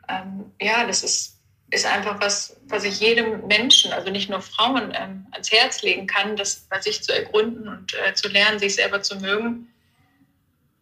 ähm, 0.07 0.51
ja, 0.61 0.85
das 0.85 1.03
ist 1.03 1.38
ist 1.71 1.85
einfach 1.85 2.19
was, 2.19 2.57
was 2.67 2.83
ich 2.83 2.99
jedem 2.99 3.45
Menschen, 3.47 3.93
also 3.93 4.09
nicht 4.09 4.29
nur 4.29 4.41
Frauen, 4.41 4.93
ähm, 4.95 5.27
ans 5.31 5.51
Herz 5.51 5.81
legen 5.81 6.07
kann, 6.07 6.35
das 6.35 6.67
bei 6.69 6.79
sich 6.81 7.03
zu 7.03 7.13
ergründen 7.13 7.67
und 7.67 7.93
äh, 7.93 8.13
zu 8.13 8.27
lernen, 8.27 8.59
sich 8.59 8.75
selber 8.75 9.01
zu 9.01 9.17
mögen. 9.17 9.71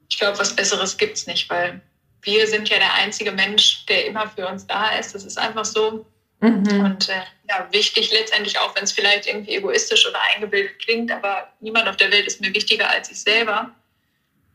Ich 0.10 0.17
glaube, 0.17 0.39
was 0.39 0.56
Besseres 0.56 0.98
gibt 0.98 1.17
es 1.17 1.27
nicht, 1.27 1.50
weil 1.50 1.82
wir 2.22 2.48
sind 2.48 2.70
ja 2.70 2.77
der 2.77 2.94
einzige 2.94 3.32
Mensch, 3.32 3.86
der 3.86 4.06
immer 4.06 4.29
für 4.29 4.48
uns 4.48 4.65
da 4.65 4.98
ist. 4.98 5.13
Das 5.13 5.25
ist 5.25 5.38
einfach 5.38 5.65
so. 5.65 6.06
Mhm. 6.39 6.86
Und 6.86 7.10
äh, 7.10 7.24
ja, 7.50 7.67
wichtig 7.72 8.12
letztendlich 8.12 8.60
auch, 8.60 8.75
wenn 8.75 8.84
es 8.84 8.91
vielleicht 8.91 9.27
irgendwie 9.27 9.56
egoistisch 9.56 10.08
oder 10.08 10.20
eingebildet 10.34 10.79
klingt, 10.79 11.12
aber 11.12 11.51
niemand 11.60 11.88
auf 11.88 11.98
der 11.98 12.12
Welt 12.12 12.27
ist 12.27 12.41
mir 12.41 12.53
wichtiger 12.53 12.89
als 12.89 13.10
ich 13.10 13.20
selber. 13.20 13.72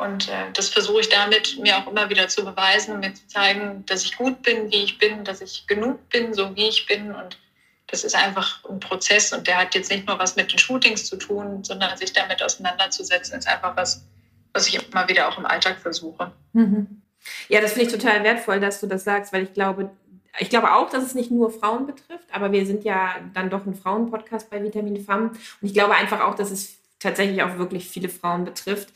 Und 0.03 0.29
äh, 0.29 0.51
das 0.55 0.69
versuche 0.69 1.01
ich 1.01 1.09
damit 1.09 1.59
mir 1.59 1.79
auch 1.79 1.87
immer 1.87 2.11
wieder 2.11 2.27
zu 2.27 2.45
beweisen, 2.45 2.99
mir 2.99 3.15
zu 3.15 3.27
zeigen, 3.29 3.85
dass 3.87 4.05
ich 4.05 4.17
gut 4.17 4.43
bin, 4.43 4.71
wie 4.73 4.83
ich 4.83 4.99
bin, 4.99 5.25
dass 5.25 5.41
ich 5.41 5.67
genug 5.69 6.09
bin, 6.09 6.35
so 6.35 6.55
wie 6.57 6.69
ich 6.69 6.87
bin. 6.87 7.15
Und 7.15 7.39
das 7.87 8.03
ist 8.03 8.17
einfach 8.17 8.65
ein 8.69 8.81
Prozess 8.81 9.33
und 9.33 9.47
der 9.47 9.59
hat 9.59 9.75
jetzt 9.75 9.91
nicht 9.91 10.09
nur 10.09 10.19
was 10.19 10.35
mit 10.35 10.51
den 10.51 10.59
Shootings 10.59 11.07
zu 11.07 11.17
tun, 11.17 11.63
sondern 11.63 11.97
sich 11.97 12.13
damit 12.13 12.43
auseinanderzusetzen, 12.43 13.39
ist 13.39 13.47
einfach 13.47 13.77
was, 13.77 14.05
was 14.53 14.67
ich 14.67 14.75
immer 14.91 15.09
wieder 15.09 15.29
auch 15.29 15.39
im 15.39 15.47
Alltag 15.47 15.79
versuche. 15.79 16.33
Mhm. 16.53 17.03
Ja, 17.49 17.61
das 17.61 17.75
finde 17.75 17.87
ich 17.87 17.93
total 17.93 18.25
wertvoll, 18.25 18.59
dass 18.59 18.81
du 18.81 18.89
das 18.89 19.05
sagst, 19.05 19.33
weil 19.33 19.45
ich 19.45 19.53
glaube, 19.53 19.91
ich 20.39 20.51
glaube 20.51 20.73
auch, 20.73 20.91
dass 20.91 21.05
es 21.05 21.15
nicht 21.15 21.31
nur 21.31 21.53
Frauen 21.53 21.87
betrifft, 21.87 22.27
aber 22.33 22.51
wir 22.51 22.67
sind 22.67 22.83
ja 22.83 23.17
dann 23.35 23.51
doch 23.51 23.67
ein 23.67 23.77
Frauenpodcast 23.77 24.51
bei 24.51 24.61
Vitamin 24.63 25.05
Femme. 25.05 25.29
Und 25.29 25.39
ich 25.61 25.75
glaube 25.75 25.95
einfach 25.95 26.23
auch, 26.23 26.35
dass 26.35 26.51
es 26.51 26.79
tatsächlich 26.99 27.43
auch 27.43 27.59
wirklich 27.59 27.89
viele 27.89 28.09
Frauen 28.09 28.45
betrifft 28.45 28.89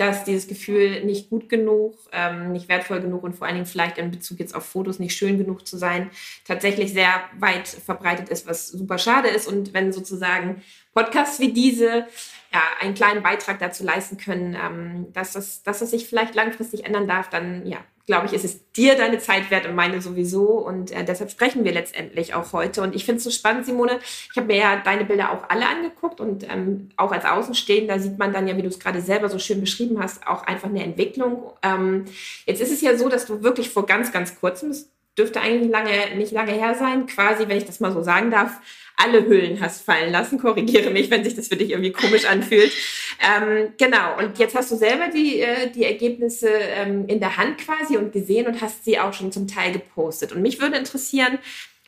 dass 0.00 0.24
dieses 0.24 0.48
Gefühl 0.48 1.04
nicht 1.04 1.28
gut 1.28 1.50
genug, 1.50 1.98
ähm, 2.12 2.52
nicht 2.52 2.70
wertvoll 2.70 3.00
genug 3.00 3.22
und 3.22 3.36
vor 3.36 3.46
allen 3.46 3.56
Dingen 3.56 3.66
vielleicht 3.66 3.98
in 3.98 4.10
Bezug 4.10 4.40
jetzt 4.40 4.54
auf 4.54 4.64
Fotos 4.64 4.98
nicht 4.98 5.14
schön 5.14 5.36
genug 5.36 5.66
zu 5.66 5.76
sein, 5.76 6.10
tatsächlich 6.46 6.94
sehr 6.94 7.12
weit 7.38 7.68
verbreitet 7.68 8.30
ist, 8.30 8.46
was 8.46 8.68
super 8.68 8.96
schade 8.96 9.28
ist. 9.28 9.46
Und 9.46 9.74
wenn 9.74 9.92
sozusagen 9.92 10.62
Podcasts 10.94 11.38
wie 11.38 11.52
diese 11.52 12.06
ja, 12.52 12.62
einen 12.80 12.94
kleinen 12.94 13.22
Beitrag 13.22 13.58
dazu 13.58 13.84
leisten 13.84 14.16
können, 14.16 14.54
ähm, 14.54 15.12
dass, 15.12 15.32
das, 15.32 15.62
dass 15.62 15.80
das 15.80 15.90
sich 15.90 16.06
vielleicht 16.06 16.34
langfristig 16.34 16.86
ändern 16.86 17.06
darf, 17.06 17.28
dann 17.28 17.66
ja, 17.66 17.78
glaube 18.10 18.26
ich, 18.26 18.32
ist 18.32 18.44
es 18.44 18.72
dir 18.72 18.96
deine 18.96 19.20
Zeit 19.20 19.52
wert 19.52 19.66
und 19.66 19.76
meine 19.76 20.02
sowieso. 20.02 20.46
Und 20.46 20.90
äh, 20.90 21.04
deshalb 21.04 21.30
sprechen 21.30 21.62
wir 21.64 21.70
letztendlich 21.70 22.34
auch 22.34 22.52
heute. 22.52 22.82
Und 22.82 22.96
ich 22.96 23.04
finde 23.04 23.18
es 23.18 23.24
so 23.24 23.30
spannend, 23.30 23.66
Simone. 23.66 24.00
Ich 24.02 24.36
habe 24.36 24.48
mir 24.48 24.56
ja 24.56 24.76
deine 24.84 25.04
Bilder 25.04 25.30
auch 25.30 25.48
alle 25.48 25.68
angeguckt 25.68 26.20
und 26.20 26.42
ähm, 26.42 26.88
auch 26.96 27.12
als 27.12 27.24
Außenstehender 27.24 28.00
sieht 28.00 28.18
man 28.18 28.32
dann 28.32 28.48
ja, 28.48 28.56
wie 28.56 28.62
du 28.62 28.68
es 28.68 28.80
gerade 28.80 29.00
selber 29.00 29.28
so 29.28 29.38
schön 29.38 29.60
beschrieben 29.60 30.02
hast, 30.02 30.26
auch 30.26 30.42
einfach 30.42 30.68
eine 30.68 30.82
Entwicklung. 30.82 31.52
Ähm, 31.62 32.06
jetzt 32.46 32.60
ist 32.60 32.72
es 32.72 32.80
ja 32.80 32.96
so, 32.96 33.08
dass 33.08 33.26
du 33.26 33.44
wirklich 33.44 33.70
vor 33.70 33.86
ganz, 33.86 34.10
ganz 34.10 34.40
kurzem, 34.40 34.74
dürfte 35.18 35.40
eigentlich 35.40 35.70
lange, 35.70 36.16
nicht 36.16 36.32
lange 36.32 36.52
her 36.52 36.74
sein, 36.74 37.06
quasi, 37.06 37.48
wenn 37.48 37.58
ich 37.58 37.64
das 37.64 37.80
mal 37.80 37.92
so 37.92 38.02
sagen 38.02 38.30
darf, 38.30 38.60
alle 38.96 39.26
Hüllen 39.26 39.60
hast 39.60 39.82
fallen 39.82 40.12
lassen. 40.12 40.38
Korrigiere 40.38 40.90
mich, 40.90 41.10
wenn 41.10 41.24
sich 41.24 41.34
das 41.34 41.48
für 41.48 41.56
dich 41.56 41.70
irgendwie 41.70 41.92
komisch 41.92 42.26
anfühlt. 42.26 42.72
Ähm, 43.20 43.72
genau, 43.78 44.18
und 44.18 44.38
jetzt 44.38 44.54
hast 44.54 44.70
du 44.70 44.76
selber 44.76 45.08
die, 45.08 45.40
äh, 45.40 45.70
die 45.70 45.84
Ergebnisse 45.84 46.48
ähm, 46.48 47.06
in 47.06 47.20
der 47.20 47.36
Hand 47.36 47.58
quasi 47.58 47.96
und 47.96 48.12
gesehen 48.12 48.46
und 48.46 48.60
hast 48.60 48.84
sie 48.84 48.98
auch 48.98 49.12
schon 49.12 49.32
zum 49.32 49.48
Teil 49.48 49.72
gepostet. 49.72 50.32
Und 50.32 50.42
mich 50.42 50.60
würde 50.60 50.76
interessieren, 50.76 51.38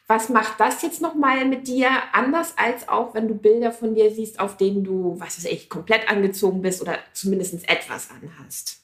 was 0.06 0.28
macht 0.28 0.58
das 0.58 0.82
jetzt 0.82 1.00
nochmal 1.00 1.44
mit 1.46 1.66
dir 1.66 1.88
anders, 2.12 2.54
als 2.56 2.88
auch 2.88 3.14
wenn 3.14 3.28
du 3.28 3.34
Bilder 3.34 3.72
von 3.72 3.94
dir 3.94 4.10
siehst, 4.10 4.40
auf 4.40 4.56
denen 4.56 4.84
du, 4.84 5.14
was 5.18 5.38
weiß 5.38 5.50
ich, 5.50 5.70
komplett 5.70 6.10
angezogen 6.10 6.60
bist 6.60 6.82
oder 6.82 6.98
zumindest 7.12 7.54
etwas 7.68 8.10
anhast? 8.10 8.80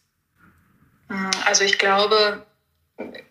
Also 1.46 1.64
ich 1.64 1.78
glaube, 1.78 2.46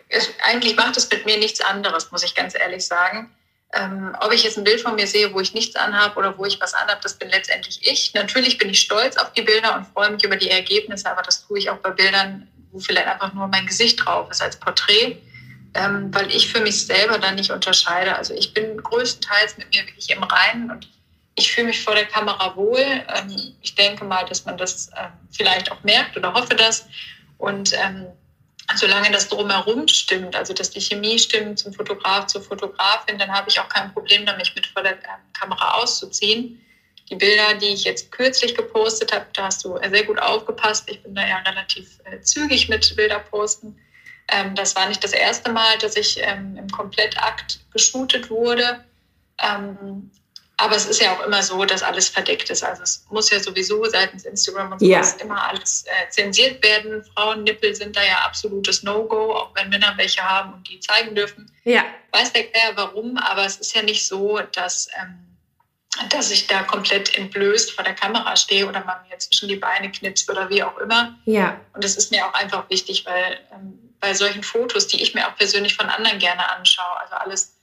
es, 0.10 0.30
eigentlich 0.44 0.76
macht 0.76 0.98
es 0.98 1.10
mit 1.10 1.26
mir 1.26 1.38
nichts 1.38 1.62
anderes, 1.62 2.12
muss 2.12 2.24
ich 2.24 2.36
ganz 2.36 2.56
ehrlich 2.56 2.86
sagen. 2.86 3.32
Ähm, 3.74 4.16
ob 4.22 4.32
ich 4.32 4.44
jetzt 4.44 4.58
ein 4.58 4.64
Bild 4.64 4.80
von 4.80 4.96
mir 4.96 5.08
sehe, 5.08 5.34
wo 5.34 5.42
ich 5.42 5.54
nichts 5.54 5.76
anhabe 5.76 6.18
oder 6.18 6.38
wo 6.38 6.46
ich 6.46 6.60
was 6.62 6.74
anhabe, 6.74 7.02
das 7.04 7.16
bin 7.16 7.30
letztendlich 7.30 7.80
ich. 7.82 8.14
Natürlich 8.14 8.58
bin 8.58 8.70
ich 8.70 8.80
stolz 8.80 9.18
auf 9.18 9.34
die 9.34 9.42
Bilder 9.42 9.76
und 9.76 9.88
freue 9.88 10.12
mich 10.12 10.24
über 10.24 10.38
die 10.38 10.50
Ergebnisse, 10.50 11.12
aber 11.12 11.22
das 11.22 11.46
tue 11.46 11.60
ich 11.60 11.70
auch 11.70 11.78
bei 11.78 11.90
Bildern, 11.90 12.48
wo 12.72 12.80
vielleicht 12.80 13.08
einfach 13.08 13.34
nur 13.34 13.48
mein 13.48 13.68
Gesicht 13.68 14.06
drauf 14.06 14.32
ist 14.32 14.42
als 14.42 14.58
Porträt, 14.58 15.18
ähm, 15.74 16.14
weil 16.14 16.32
ich 16.32 16.50
für 16.50 16.62
mich 16.62 16.86
selber 16.86 17.20
dann 17.20 17.36
nicht 17.36 17.52
unterscheide. 17.52 18.16
Also 18.16 18.34
ich 18.34 18.54
bin 18.54 18.82
größtenteils 18.82 19.58
mit 19.58 19.70
mir 19.74 19.86
wirklich 19.86 20.10
im 20.12 20.24
Reinen 20.24 20.72
und 20.72 20.88
ich 21.36 21.52
fühle 21.52 21.68
mich 21.68 21.84
vor 21.84 21.94
der 21.94 22.06
Kamera 22.06 22.56
wohl. 22.56 22.80
Ähm, 22.80 23.54
ich 23.62 23.76
denke 23.76 24.06
mal, 24.06 24.24
dass 24.26 24.46
man 24.46 24.58
das 24.58 24.90
ähm, 24.98 25.12
vielleicht 25.30 25.74
auch 25.74 25.84
merkt 25.84 26.16
oder 26.16 26.34
hoffe 26.34 26.56
das. 26.56 26.88
Und 27.38 27.74
ähm, 27.74 28.08
solange 28.76 29.12
das 29.12 29.30
drumherum 29.30 29.88
stimmt, 29.88 30.36
also 30.36 30.54
dass 30.54 30.70
die 30.70 30.82
Chemie 30.82 31.18
stimmt 31.18 31.60
zum 31.60 31.74
Fotograf, 31.74 32.28
zur 32.28 32.42
Fotografin, 32.42 33.18
dann 33.18 33.32
habe 33.32 33.50
ich 33.50 33.60
auch 33.60 33.70
kein 33.70 33.94
Problem 33.94 34.26
damit, 34.26 34.52
mit 34.56 34.68
vor 34.68 34.84
der 34.84 34.94
ähm, 34.94 35.22
Kamera 35.34 35.76
auszuziehen. 35.76 36.62
Die 37.10 37.16
Bilder, 37.16 37.54
die 37.56 37.68
ich 37.68 37.86
jetzt 37.86 38.12
kürzlich 38.12 38.54
gepostet 38.54 39.14
habe, 39.14 39.26
da 39.34 39.46
hast 39.46 39.64
du 39.64 39.78
sehr 39.90 40.04
gut 40.04 40.20
aufgepasst. 40.20 40.90
Ich 40.90 41.02
bin 41.02 41.16
da 41.16 41.26
ja 41.26 41.38
relativ 41.38 42.00
äh, 42.04 42.20
zügig 42.20 42.68
mit 42.68 42.94
Bilder 42.98 43.20
posten. 43.20 43.78
Ähm, 44.28 44.56
das 44.56 44.76
war 44.76 44.90
nicht 44.90 45.02
das 45.02 45.14
erste 45.14 45.52
Mal, 45.52 45.78
dass 45.78 45.96
ich 45.96 46.20
ähm, 46.22 46.58
im 46.58 46.68
Komplettakt 46.68 47.62
geshootet 47.72 48.30
wurde. 48.30 48.84
Ähm, 49.42 50.12
aber 50.60 50.76
es 50.76 50.86
ist 50.86 51.00
ja 51.00 51.14
auch 51.14 51.24
immer 51.24 51.44
so, 51.44 51.64
dass 51.66 51.84
alles 51.84 52.10
verdeckt 52.10 52.50
ist. 52.50 52.64
Also 52.64 52.82
es 52.82 53.06
muss 53.12 53.30
ja 53.30 53.40
sowieso 53.40 53.86
seitens 53.86 54.26
Instagram 54.26 54.72
und 54.72 54.80
sowas 54.80 55.16
ja. 55.18 55.24
immer 55.24 55.48
alles 55.48 55.86
äh, 55.86 56.10
zensiert 56.10 56.64
werden. 56.64 57.04
Frauennippel 57.14 57.76
sind 57.76 57.96
da 57.96 58.04
ja 58.04 58.22
absolutes 58.26 58.82
No-Go, 58.82 59.36
auch 59.36 59.56
wenn 59.56 59.70
Männer 59.70 59.94
welche 59.98 60.22
haben 60.22 60.54
und 60.54 60.68
die 60.68 60.80
zeigen 60.80 61.14
dürfen. 61.14 61.52
Ja. 61.64 61.86
Weiß 62.12 62.34
der 62.34 62.46
Kerl 62.46 62.76
warum, 62.76 63.18
aber 63.18 63.46
es 63.46 63.58
ist 63.58 63.76
ja 63.76 63.84
nicht 63.84 64.08
so, 64.08 64.40
dass, 64.54 64.90
ähm, 65.00 65.38
dass 66.10 66.32
ich 66.32 66.48
da 66.48 66.64
komplett 66.64 67.16
entblößt 67.16 67.74
vor 67.74 67.84
der 67.84 67.94
Kamera 67.94 68.36
stehe 68.36 68.68
oder 68.68 68.84
man 68.84 68.98
mir 69.08 69.18
zwischen 69.20 69.50
die 69.50 69.58
Beine 69.58 69.92
knipst 69.92 70.28
oder 70.28 70.50
wie 70.50 70.64
auch 70.64 70.78
immer. 70.80 71.16
Ja. 71.26 71.62
Und 71.76 71.84
das 71.84 71.96
ist 71.98 72.10
mir 72.10 72.26
auch 72.26 72.34
einfach 72.34 72.68
wichtig, 72.72 73.06
weil 73.06 73.40
ähm, 73.54 73.94
bei 74.00 74.16
solchen 74.16 74.42
Fotos, 74.42 74.88
die 74.88 75.04
ich 75.04 75.14
mir 75.14 75.28
auch 75.28 75.36
persönlich 75.36 75.76
von 75.76 75.88
anderen 75.88 76.18
gerne 76.18 76.50
anschaue, 76.50 77.00
also 77.00 77.14
alles 77.14 77.57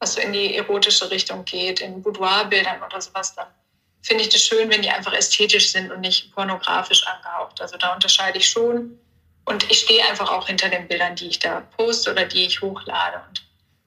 was 0.00 0.14
so 0.14 0.20
in 0.20 0.32
die 0.32 0.56
erotische 0.56 1.10
Richtung 1.10 1.44
geht, 1.44 1.80
in 1.80 2.02
Boudoirbildern 2.02 2.82
oder 2.82 3.00
sowas, 3.00 3.34
dann 3.34 3.46
finde 4.02 4.24
ich 4.24 4.30
das 4.30 4.42
schön, 4.42 4.70
wenn 4.70 4.82
die 4.82 4.90
einfach 4.90 5.12
ästhetisch 5.12 5.70
sind 5.70 5.92
und 5.92 6.00
nicht 6.00 6.34
pornografisch 6.34 7.06
angehaucht. 7.06 7.60
Also 7.60 7.76
da 7.76 7.94
unterscheide 7.94 8.38
ich 8.38 8.48
schon. 8.48 8.98
Und 9.44 9.70
ich 9.70 9.80
stehe 9.80 10.04
einfach 10.08 10.30
auch 10.30 10.46
hinter 10.46 10.68
den 10.68 10.88
Bildern, 10.88 11.16
die 11.16 11.28
ich 11.28 11.38
da 11.38 11.60
poste 11.76 12.10
oder 12.10 12.24
die 12.24 12.46
ich 12.46 12.62
hochlade. 12.62 13.20
Und 13.28 13.42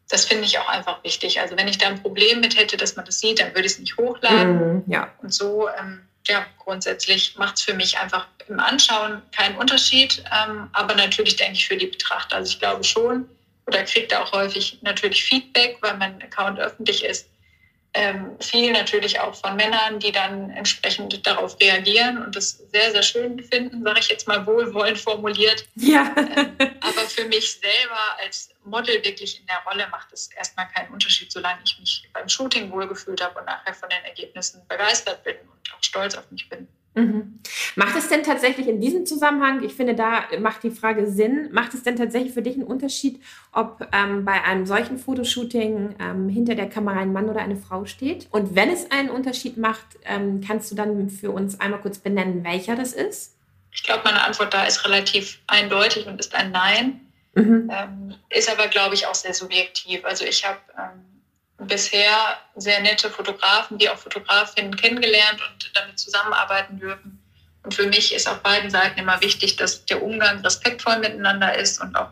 das 0.10 0.26
finde 0.26 0.46
ich 0.46 0.60
auch 0.60 0.68
einfach 0.68 1.04
wichtig. 1.04 1.40
Also 1.40 1.58
wenn 1.58 1.68
ich 1.68 1.80
da 1.80 1.88
ein 1.88 2.02
Problem 2.02 2.42
mit 2.42 2.58
hätte, 2.58 2.78
dass 2.78 2.96
man 2.96 3.06
das 3.06 3.20
sieht, 3.20 3.40
dann 3.40 3.50
würde 3.56 3.66
ich 3.66 3.74
es 3.74 3.80
nicht 3.80 3.98
hochladen. 3.98 4.76
Mhm, 4.76 4.84
ja. 4.88 5.12
Und 5.22 5.34
so, 5.34 5.68
ähm, 5.80 6.08
ja, 6.28 6.46
grundsätzlich 6.60 7.36
macht 7.38 7.58
es 7.58 7.64
für 7.64 7.74
mich 7.74 7.98
einfach 7.98 8.28
im 8.48 8.60
Anschauen 8.60 9.22
keinen 9.36 9.58
Unterschied. 9.58 10.24
Ähm, 10.32 10.70
aber 10.74 10.94
natürlich 10.96 11.38
denke 11.38 11.54
ich 11.54 11.68
für 11.68 11.78
die 11.78 11.88
Betrachter. 11.88 12.36
Also 12.36 12.52
ich 12.52 12.60
glaube 12.60 12.84
schon, 12.84 13.28
oder 13.68 13.84
kriegt 13.84 14.14
auch 14.14 14.32
häufig 14.32 14.80
natürlich 14.82 15.24
Feedback, 15.24 15.78
weil 15.82 15.98
mein 15.98 16.22
Account 16.22 16.60
öffentlich 16.60 17.04
ist. 17.04 17.30
Ähm, 17.96 18.36
viel 18.40 18.72
natürlich 18.72 19.20
auch 19.20 19.36
von 19.36 19.56
Männern, 19.56 20.00
die 20.00 20.12
dann 20.12 20.50
entsprechend 20.50 21.28
darauf 21.28 21.60
reagieren 21.62 22.24
und 22.24 22.36
das 22.36 22.58
sehr, 22.72 22.92
sehr 22.92 23.04
schön 23.04 23.44
finden, 23.44 23.84
sage 23.84 24.00
ich 24.00 24.08
jetzt 24.10 24.28
mal 24.28 24.44
wohlwollend 24.48 24.98
formuliert. 24.98 25.68
Ja. 25.76 26.12
ähm, 26.18 26.58
aber 26.82 27.02
für 27.08 27.26
mich 27.26 27.52
selber 27.54 28.18
als 28.20 28.50
Model 28.66 29.04
wirklich 29.04 29.40
in 29.40 29.46
der 29.46 29.62
Rolle 29.68 29.88
macht 29.92 30.12
es 30.12 30.32
erstmal 30.32 30.68
keinen 30.70 30.92
Unterschied, 30.92 31.32
solange 31.32 31.60
ich 31.64 31.78
mich 31.80 32.10
beim 32.14 32.28
Shooting 32.28 32.72
wohlgefühlt 32.72 33.24
habe 33.24 33.40
und 33.40 33.46
nachher 33.46 33.76
von 33.76 33.90
den 33.90 34.04
Ergebnissen 34.06 34.68
begeistert 34.68 35.24
bin 35.24 35.36
und 35.38 35.74
auch 35.76 35.84
stolz 35.84 36.16
auf 36.16 36.32
mich 36.32 36.50
bin. 36.50 36.68
Mhm. 36.96 37.40
Macht 37.76 37.98
es 37.98 38.08
denn 38.08 38.22
tatsächlich 38.22 38.68
in 38.68 38.80
diesem 38.80 39.06
Zusammenhang, 39.06 39.64
ich 39.64 39.74
finde, 39.74 39.96
da 39.96 40.26
macht 40.40 40.64
die 40.64 40.70
Frage 40.70 41.08
Sinn, 41.08 41.50
macht 41.52 41.74
es 41.74 41.82
denn 41.84 41.96
tatsächlich 41.96 42.34
für 42.34 42.44
dich 42.44 42.54
einen 42.56 42.64
Unterschied, 42.64 43.20
ob 43.52 43.88
ähm, 43.92 44.26
bei 44.26 44.44
einem 44.44 44.66
solchen 44.66 45.00
Fotoshooting 45.00 45.96
ähm, 46.00 46.30
hinter 46.30 46.54
der 46.54 46.70
Kamera 46.70 47.00
ein 47.00 47.12
Mann 47.12 47.30
oder 47.30 47.42
eine 47.42 47.58
Frau 47.58 47.86
steht? 47.86 48.28
Und 48.30 48.56
wenn 48.56 48.70
es 48.70 48.92
einen 48.92 49.10
Unterschied 49.10 49.58
macht, 49.58 49.86
ähm, 50.06 50.42
kannst 50.46 50.72
du 50.72 50.76
dann 50.76 51.10
für 51.10 51.32
uns 51.32 51.60
einmal 51.60 51.82
kurz 51.82 51.98
benennen, 51.98 52.44
welcher 52.44 52.76
das 52.76 52.94
ist? 52.94 53.36
Ich 53.72 53.84
glaube, 53.84 54.02
meine 54.04 54.22
Antwort 54.24 54.54
da 54.54 54.66
ist 54.66 54.86
relativ 54.86 55.40
eindeutig 55.48 56.06
und 56.06 56.20
ist 56.20 56.36
ein 56.36 56.52
Nein. 56.52 57.02
Mhm. 57.34 57.72
Ähm, 57.74 58.14
ist 58.30 58.52
aber, 58.52 58.68
glaube 58.68 58.94
ich, 58.94 59.08
auch 59.08 59.16
sehr 59.16 59.34
subjektiv. 59.34 60.06
Also 60.06 60.26
ich 60.26 60.48
habe 60.48 60.60
ähm, 60.78 61.13
bisher 61.58 62.38
sehr 62.56 62.82
nette 62.82 63.10
Fotografen, 63.10 63.78
die 63.78 63.90
auch 63.90 63.98
Fotografinnen 63.98 64.76
kennengelernt 64.76 65.40
und 65.42 65.72
damit 65.76 66.00
zusammenarbeiten 66.00 66.80
dürfen. 66.80 67.20
Und 67.64 67.74
für 67.74 67.88
mich 67.88 68.14
ist 68.14 68.28
auf 68.28 68.42
beiden 68.42 68.70
Seiten 68.70 69.00
immer 69.00 69.22
wichtig, 69.22 69.56
dass 69.56 69.86
der 69.86 70.04
Umgang 70.04 70.40
respektvoll 70.42 70.98
miteinander 71.00 71.56
ist 71.56 71.82
und 71.82 71.96
auch 71.96 72.10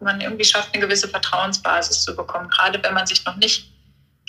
man 0.00 0.20
irgendwie 0.20 0.44
schafft, 0.44 0.74
eine 0.74 0.84
gewisse 0.84 1.08
Vertrauensbasis 1.08 2.02
zu 2.02 2.14
bekommen. 2.14 2.48
Gerade 2.48 2.82
wenn 2.82 2.92
man 2.92 3.06
sich 3.06 3.24
noch 3.24 3.36
nicht 3.36 3.72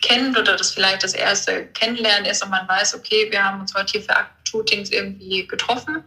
kennt 0.01 0.38
oder 0.38 0.55
das 0.55 0.72
vielleicht 0.72 1.03
das 1.03 1.13
erste 1.13 1.65
Kennenlernen 1.67 2.25
ist 2.25 2.43
und 2.43 2.50
man 2.50 2.67
weiß, 2.67 2.95
okay, 2.95 3.29
wir 3.31 3.43
haben 3.43 3.60
uns 3.62 3.74
heute 3.74 3.91
hier 3.93 4.01
für 4.03 4.15
Shootings 4.43 4.91
irgendwie 4.91 5.48
getroffen, 5.48 6.03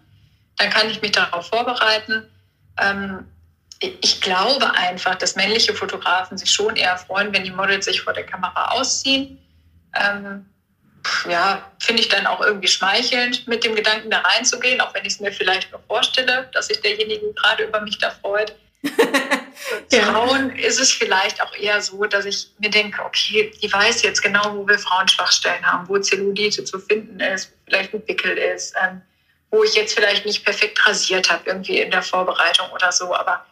dann 0.57 0.71
kann 0.71 0.89
ich 0.89 1.03
mich 1.03 1.13
darauf 1.13 1.49
vorbereiten. 1.49 2.23
Ähm, 2.79 3.27
ich 3.81 4.21
glaube 4.21 4.73
einfach, 4.75 5.17
dass 5.17 5.37
männliche 5.37 5.75
Fotografen 5.75 6.39
sich 6.39 6.51
schon 6.51 6.77
eher 6.77 6.97
freuen, 6.97 7.33
wenn 7.35 7.45
die 7.45 7.51
Models 7.51 7.85
sich 7.85 8.01
vor 8.01 8.13
der 8.13 8.25
Kamera 8.25 8.71
ausziehen. 8.71 9.39
Ähm, 9.95 10.47
ja, 11.29 11.71
finde 11.79 12.03
ich 12.03 12.09
dann 12.09 12.27
auch 12.27 12.41
irgendwie 12.41 12.69
schmeichelnd, 12.69 13.47
mit 13.47 13.65
dem 13.65 13.75
Gedanken 13.75 14.11
da 14.11 14.21
reinzugehen, 14.21 14.81
auch 14.81 14.95
wenn 14.95 15.05
ich 15.05 15.15
es 15.15 15.21
mir 15.21 15.33
vielleicht 15.33 15.71
noch 15.73 15.81
vorstelle, 15.87 16.49
dass 16.53 16.69
sich 16.69 16.81
derjenige 16.81 17.33
gerade 17.35 17.65
über 17.65 17.81
mich 17.81 17.99
da 17.99 18.11
freut. 18.11 18.55
ja. 19.93 20.03
Frauen 20.03 20.51
ist 20.57 20.81
es 20.81 20.93
vielleicht 20.93 21.41
auch 21.43 21.55
eher 21.55 21.81
so, 21.81 22.05
dass 22.05 22.25
ich 22.25 22.49
mir 22.59 22.71
denke, 22.71 23.03
okay, 23.05 23.53
die 23.63 23.73
weiß 23.73 24.03
jetzt 24.03 24.23
genau, 24.23 24.55
wo 24.55 24.67
wir 24.67 24.79
Frauen 24.79 25.09
Schwachstellen 25.09 25.65
haben, 25.65 25.89
wo 25.89 25.99
Zellulite 25.99 26.65
zu 26.65 26.79
finden 26.79 27.21
ist, 27.21 27.51
wo 27.51 27.57
vielleicht 27.67 27.95
ein 27.95 28.05
Pickel 28.05 28.37
ist, 28.37 28.75
ähm, 28.83 29.03
wo 29.51 29.65
ich 29.65 29.75
jetzt 29.75 29.95
vielleicht 29.95 30.27
nicht 30.27 30.45
perfekt 30.45 30.87
rasiert 30.87 31.31
habe 31.31 31.43
irgendwie 31.47 31.81
in 31.81 31.91
der 31.91 32.03
Vorbereitung 32.03 32.71
oder 32.73 32.91
so, 32.93 33.15
aber 33.15 33.45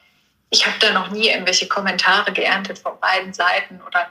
ich 0.55 0.67
habe 0.67 0.77
da 0.79 0.93
noch 0.93 1.11
nie 1.11 1.29
irgendwelche 1.29 1.67
Kommentare 1.67 2.33
geerntet 2.33 2.79
von 2.79 2.99
beiden 3.01 3.33
Seiten 3.33 3.81
oder 3.87 4.11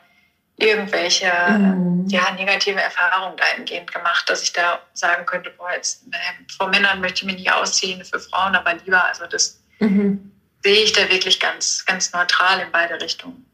irgendwelche 0.58 1.32
mhm. 1.58 2.06
ja, 2.10 2.32
negative 2.34 2.82
Erfahrungen 2.82 3.38
dahingehend 3.38 3.92
gemacht, 3.92 4.30
dass 4.30 4.44
ich 4.44 4.52
da 4.52 4.82
sagen 4.94 5.26
könnte, 5.26 5.52
boah, 5.58 5.72
jetzt, 5.74 6.06
äh, 6.12 6.54
vor 6.56 6.68
Männern 6.68 7.00
möchte 7.00 7.22
ich 7.22 7.26
mich 7.26 7.38
nicht 7.38 7.52
ausziehen, 7.52 8.04
für 8.04 8.20
Frauen 8.20 8.56
aber 8.56 8.74
lieber. 8.76 9.04
Also 9.06 9.26
das 9.26 9.64
mhm. 9.80 10.32
sehe 10.62 10.84
ich 10.84 10.92
da 10.92 11.10
wirklich 11.10 11.40
ganz, 11.40 11.86
ganz 11.86 12.12
neutral 12.14 12.60
in 12.60 12.72
beide 12.72 13.02
Richtungen. 13.02 13.46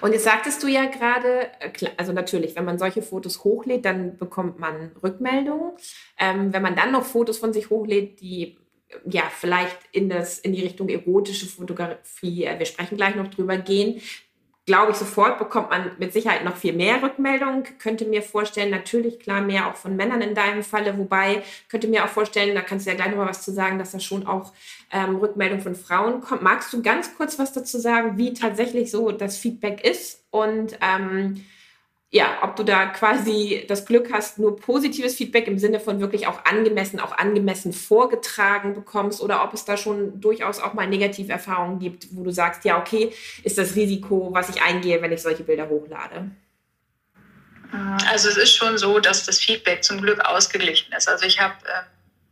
Und 0.00 0.12
jetzt 0.12 0.24
sagtest 0.24 0.62
du 0.62 0.68
ja 0.68 0.86
gerade, 0.86 1.50
äh, 1.60 1.70
also 1.98 2.12
natürlich, 2.12 2.56
wenn 2.56 2.64
man 2.64 2.78
solche 2.78 3.02
Fotos 3.02 3.44
hochlädt, 3.44 3.84
dann 3.84 4.16
bekommt 4.16 4.58
man 4.58 4.92
Rückmeldungen. 5.02 5.72
Ähm, 6.18 6.52
wenn 6.52 6.62
man 6.62 6.76
dann 6.76 6.92
noch 6.92 7.04
Fotos 7.04 7.38
von 7.38 7.52
sich 7.52 7.68
hochlädt, 7.68 8.20
die 8.20 8.58
ja, 9.04 9.24
vielleicht 9.30 9.76
in, 9.92 10.08
das, 10.08 10.38
in 10.38 10.52
die 10.52 10.62
Richtung 10.62 10.88
erotische 10.88 11.46
Fotografie, 11.46 12.48
wir 12.56 12.66
sprechen 12.66 12.96
gleich 12.96 13.14
noch 13.14 13.28
drüber 13.28 13.56
gehen, 13.56 14.00
glaube 14.66 14.90
ich, 14.90 14.98
sofort 14.98 15.38
bekommt 15.38 15.70
man 15.70 15.92
mit 15.98 16.12
Sicherheit 16.12 16.44
noch 16.44 16.56
viel 16.56 16.72
mehr 16.72 17.00
Rückmeldungen. 17.00 17.62
Könnte 17.78 18.04
mir 18.04 18.20
vorstellen, 18.20 18.70
natürlich 18.70 19.20
klar 19.20 19.40
mehr 19.40 19.68
auch 19.68 19.76
von 19.76 19.94
Männern 19.94 20.20
in 20.20 20.34
deinem 20.34 20.64
Falle, 20.64 20.98
wobei 20.98 21.42
könnte 21.68 21.86
mir 21.86 22.04
auch 22.04 22.08
vorstellen, 22.08 22.54
da 22.54 22.62
kannst 22.62 22.84
du 22.84 22.90
ja 22.90 22.96
gleich 22.96 23.10
noch 23.10 23.18
mal 23.18 23.28
was 23.28 23.42
zu 23.42 23.52
sagen, 23.52 23.78
dass 23.78 23.92
da 23.92 24.00
schon 24.00 24.26
auch 24.26 24.52
ähm, 24.92 25.16
Rückmeldungen 25.16 25.62
von 25.62 25.76
Frauen 25.76 26.20
kommt. 26.20 26.42
Magst 26.42 26.72
du 26.72 26.82
ganz 26.82 27.16
kurz 27.16 27.38
was 27.38 27.52
dazu 27.52 27.78
sagen, 27.78 28.18
wie 28.18 28.34
tatsächlich 28.34 28.90
so 28.90 29.12
das 29.12 29.38
Feedback 29.38 29.84
ist 29.84 30.24
und 30.30 30.76
ähm, 30.80 31.44
ja, 32.10 32.38
ob 32.42 32.54
du 32.56 32.62
da 32.62 32.86
quasi 32.86 33.64
das 33.68 33.84
Glück 33.84 34.12
hast, 34.12 34.38
nur 34.38 34.56
positives 34.56 35.16
Feedback 35.16 35.48
im 35.48 35.58
Sinne 35.58 35.80
von 35.80 36.00
wirklich 36.00 36.26
auch 36.26 36.44
angemessen, 36.44 37.00
auch 37.00 37.18
angemessen 37.18 37.72
vorgetragen 37.72 38.74
bekommst 38.74 39.20
oder 39.20 39.42
ob 39.42 39.52
es 39.52 39.64
da 39.64 39.76
schon 39.76 40.20
durchaus 40.20 40.60
auch 40.60 40.72
mal 40.72 40.86
negative 40.86 41.32
Erfahrungen 41.32 41.80
gibt, 41.80 42.08
wo 42.12 42.22
du 42.22 42.30
sagst, 42.30 42.64
ja, 42.64 42.78
okay, 42.78 43.12
ist 43.42 43.58
das 43.58 43.74
Risiko, 43.74 44.28
was 44.32 44.48
ich 44.48 44.62
eingehe, 44.62 45.02
wenn 45.02 45.12
ich 45.12 45.20
solche 45.20 45.42
Bilder 45.42 45.68
hochlade? 45.68 46.30
Also 48.08 48.28
es 48.28 48.36
ist 48.36 48.54
schon 48.54 48.78
so, 48.78 49.00
dass 49.00 49.26
das 49.26 49.40
Feedback 49.40 49.82
zum 49.82 50.00
Glück 50.00 50.20
ausgeglichen 50.24 50.92
ist. 50.92 51.08
Also 51.08 51.26
ich 51.26 51.40
habe 51.40 51.56
äh, 51.64 51.82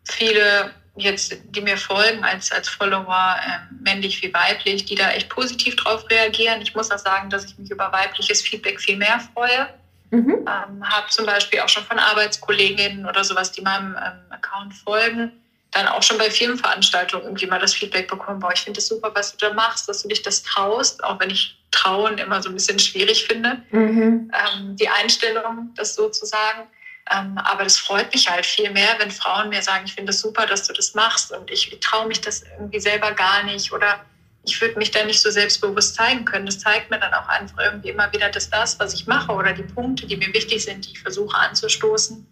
viele 0.04 0.72
jetzt, 0.96 1.36
die 1.44 1.60
mir 1.60 1.76
folgen 1.76 2.24
als, 2.24 2.52
als 2.52 2.68
Follower, 2.68 3.36
äh, 3.44 3.74
männlich 3.82 4.22
wie 4.22 4.32
weiblich, 4.32 4.84
die 4.84 4.94
da 4.94 5.10
echt 5.10 5.28
positiv 5.28 5.76
drauf 5.76 6.08
reagieren. 6.10 6.60
Ich 6.62 6.74
muss 6.74 6.90
auch 6.90 6.98
sagen, 6.98 7.30
dass 7.30 7.44
ich 7.44 7.58
mich 7.58 7.70
über 7.70 7.92
weibliches 7.92 8.42
Feedback 8.42 8.80
viel 8.80 8.96
mehr 8.96 9.20
freue. 9.34 9.68
Mhm. 10.10 10.46
Ähm, 10.46 10.88
habe 10.88 11.08
zum 11.10 11.26
Beispiel 11.26 11.60
auch 11.60 11.68
schon 11.68 11.84
von 11.84 11.98
Arbeitskolleginnen 11.98 13.06
oder 13.06 13.24
sowas, 13.24 13.50
die 13.50 13.62
meinem 13.62 13.96
ähm, 13.96 14.20
Account 14.30 14.74
folgen, 14.74 15.32
dann 15.72 15.88
auch 15.88 16.04
schon 16.04 16.18
bei 16.18 16.30
Firmenveranstaltungen 16.30 17.26
irgendwie 17.26 17.46
mal 17.46 17.58
das 17.58 17.74
Feedback 17.74 18.08
bekommen, 18.08 18.38
boah, 18.38 18.52
ich 18.52 18.60
finde 18.60 18.78
es 18.78 18.86
super, 18.86 19.10
was 19.14 19.36
du 19.36 19.48
da 19.48 19.52
machst, 19.52 19.88
dass 19.88 20.02
du 20.02 20.08
dich 20.08 20.22
das 20.22 20.44
traust, 20.44 21.02
auch 21.02 21.18
wenn 21.18 21.30
ich 21.30 21.58
Trauen 21.72 22.18
immer 22.18 22.40
so 22.40 22.48
ein 22.48 22.54
bisschen 22.54 22.78
schwierig 22.78 23.26
finde, 23.26 23.60
mhm. 23.72 24.30
ähm, 24.32 24.76
die 24.76 24.88
Einstellung, 24.88 25.72
das 25.74 25.96
so 25.96 26.08
zu 26.08 26.24
sagen. 26.24 26.68
Ähm, 27.10 27.36
aber 27.38 27.64
das 27.64 27.76
freut 27.76 28.12
mich 28.14 28.30
halt 28.30 28.46
viel 28.46 28.70
mehr, 28.70 28.96
wenn 28.98 29.10
Frauen 29.10 29.50
mir 29.50 29.62
sagen, 29.62 29.84
ich 29.84 29.94
finde 29.94 30.10
es 30.10 30.16
das 30.16 30.22
super, 30.22 30.46
dass 30.46 30.66
du 30.66 30.72
das 30.72 30.94
machst 30.94 31.32
und 31.32 31.50
ich, 31.50 31.78
traue 31.80 32.06
mich 32.06 32.20
das 32.20 32.42
irgendwie 32.58 32.80
selber 32.80 33.12
gar 33.12 33.42
nicht 33.42 33.72
oder 33.72 34.04
ich 34.46 34.60
würde 34.60 34.78
mich 34.78 34.90
da 34.90 35.04
nicht 35.04 35.20
so 35.20 35.30
selbstbewusst 35.30 35.94
zeigen 35.94 36.24
können. 36.24 36.46
Das 36.46 36.60
zeigt 36.60 36.90
mir 36.90 36.98
dann 36.98 37.14
auch 37.14 37.28
einfach 37.28 37.58
irgendwie 37.58 37.90
immer 37.90 38.12
wieder, 38.12 38.30
dass 38.30 38.50
das, 38.50 38.78
was 38.78 38.94
ich 38.94 39.06
mache 39.06 39.32
oder 39.32 39.52
die 39.52 39.62
Punkte, 39.62 40.06
die 40.06 40.16
mir 40.16 40.32
wichtig 40.32 40.64
sind, 40.64 40.86
die 40.86 40.92
ich 40.92 41.00
versuche 41.00 41.36
anzustoßen, 41.36 42.26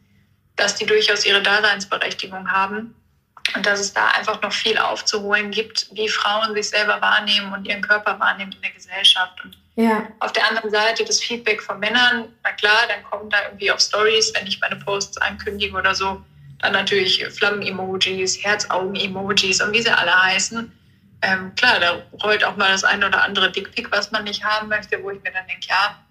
dass 0.57 0.75
die 0.75 0.87
durchaus 0.87 1.25
ihre 1.25 1.43
Daseinsberechtigung 1.43 2.50
haben 2.50 2.95
und 3.55 3.67
dass 3.67 3.81
es 3.81 3.93
da 3.93 4.09
einfach 4.09 4.41
noch 4.43 4.52
viel 4.52 4.79
aufzuholen 4.79 5.50
gibt, 5.50 5.88
wie 5.93 6.09
Frauen 6.09 6.55
sich 6.55 6.69
selber 6.69 7.00
wahrnehmen 7.00 7.52
und 7.52 7.67
ihren 7.67 7.83
Körper 7.83 8.19
wahrnehmen 8.21 8.52
in 8.52 8.62
der 8.62 8.71
Gesellschaft. 8.71 9.43
Und 9.45 9.57
ja. 9.75 10.07
Auf 10.21 10.33
der 10.33 10.49
anderen 10.49 10.71
Seite 10.71 11.05
das 11.05 11.21
Feedback 11.21 11.62
von 11.62 11.81
Männern, 11.81 12.35
na 12.43 12.52
klar, 12.52 12.87
dann 12.88 13.02
kommen 13.05 13.31
da 13.31 13.38
irgendwie 13.45 13.71
auf 13.71 13.81
Stories, 13.81 14.33
wenn 14.35 14.47
ich 14.47 14.61
meine 14.61 14.76
Posts 14.76 15.19
ankündige 15.19 15.76
oder 15.76 15.95
so, 15.95 16.23
dann 16.61 16.73
natürlich 16.73 17.25
Flammen-Emojis, 17.26 18.43
Herzaugen-Emojis 18.45 19.62
und 19.62 19.73
wie 19.73 19.83
sie 19.83 19.91
alle 19.91 20.23
heißen. 20.23 20.71
Ähm, 21.23 21.55
klar, 21.55 21.79
da 21.81 22.02
rollt 22.23 22.45
auch 22.45 22.57
mal 22.57 22.71
das 22.71 22.85
eine 22.85 23.07
oder 23.07 23.23
andere 23.23 23.50
Dickpick, 23.50 23.91
was 23.91 24.11
man 24.11 24.25
nicht 24.25 24.45
haben 24.45 24.69
möchte, 24.69 25.02
wo 25.02 25.11
ich 25.11 25.23
mir 25.23 25.33
dann 25.33 25.47
denke, 25.47 25.69
ja, 25.69 26.02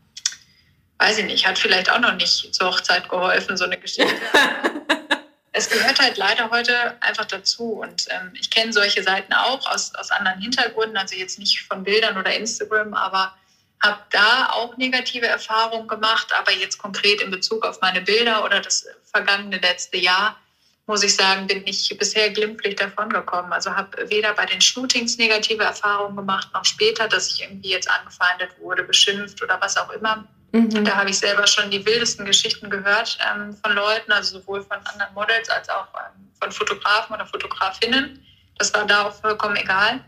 weiß 1.00 1.18
ich 1.20 1.26
nicht, 1.26 1.48
hat 1.48 1.60
vielleicht 1.60 1.90
auch 1.90 2.00
noch 2.00 2.14
nicht 2.14 2.54
zur 2.54 2.68
Hochzeit 2.68 3.10
geholfen, 3.10 3.58
so 3.58 3.66
eine 3.66 3.78
Geschichte. 3.78 4.14
es 5.52 5.70
gehört 5.70 6.00
halt 6.00 6.18
leider 6.18 6.50
heute 6.50 6.96
einfach 7.02 7.26
dazu. 7.26 7.74
Und 7.74 8.08
ähm, 8.10 8.34
ich 8.40 8.50
kenne 8.50 8.72
solche 8.72 9.04
Seiten 9.04 9.34
auch 9.34 9.70
aus, 9.70 9.94
aus 9.96 10.12
anderen 10.12 10.40
Hintergründen, 10.40 10.98
also 10.98 11.16
jetzt 11.16 11.40
nicht 11.40 11.62
von 11.64 11.84
Bildern 11.84 12.18
oder 12.18 12.34
Instagram, 12.34 12.94
aber 12.94 13.34
habe 13.82 14.02
da 14.12 14.50
auch 14.52 14.78
negative 14.78 15.28
Erfahrungen 15.28 15.88
gemacht, 15.88 16.28
aber 16.38 16.52
jetzt 16.52 16.78
konkret 16.78 17.22
in 17.22 17.32
Bezug 17.32 17.66
auf 17.66 17.82
meine 17.82 18.02
Bilder 18.02 18.46
oder 18.46 18.60
das 18.60 18.86
vergangene 19.04 19.58
letzte 19.58 19.98
Jahr, 19.98 20.38
muss 20.86 21.04
ich 21.04 21.16
sagen, 21.16 21.48
bin 21.48 21.66
ich 21.66 21.96
bisher 21.98 22.30
glimpflich 22.32 22.76
davongekommen. 22.76 23.52
Also 23.54 23.76
habe 23.76 24.10
weder 24.10 24.34
bei 24.34 24.46
den 24.46 24.62
Shootings 24.62 25.18
negative 25.18 25.64
Erfahrungen 25.64 26.16
gemacht, 26.16 26.50
noch 26.54 26.66
später, 26.66 27.08
dass 27.08 27.30
ich 27.30 27.44
irgendwie 27.44 27.70
jetzt 27.70 27.90
angefeindet 27.90 28.52
wurde, 28.60 28.84
beschimpft 28.84 29.42
oder 29.42 29.60
was 29.62 29.78
auch 29.78 29.90
immer. 29.92 30.28
Mhm. 30.52 30.84
Da 30.84 30.98
habe 30.98 31.10
ich 31.10 31.18
selber 31.18 31.48
schon 31.48 31.72
die 31.72 31.86
wildesten 31.86 32.26
Geschichten 32.26 32.70
gehört 32.70 33.18
ähm, 33.32 33.56
von 33.64 33.74
Leuten, 33.74 34.12
also 34.12 34.40
sowohl 34.40 34.62
von 34.64 34.78
anderen 34.86 35.14
Models 35.14 35.50
als 35.50 35.70
auch 35.70 35.88
ähm, 35.96 36.30
von 36.40 36.52
Fotografen 36.52 37.16
oder 37.16 37.26
Fotografinnen. 37.26 38.26
Das 38.58 38.74
war 38.74 38.86
da 38.86 39.08
auch 39.08 39.14
vollkommen 39.14 39.56
egal 39.56 40.04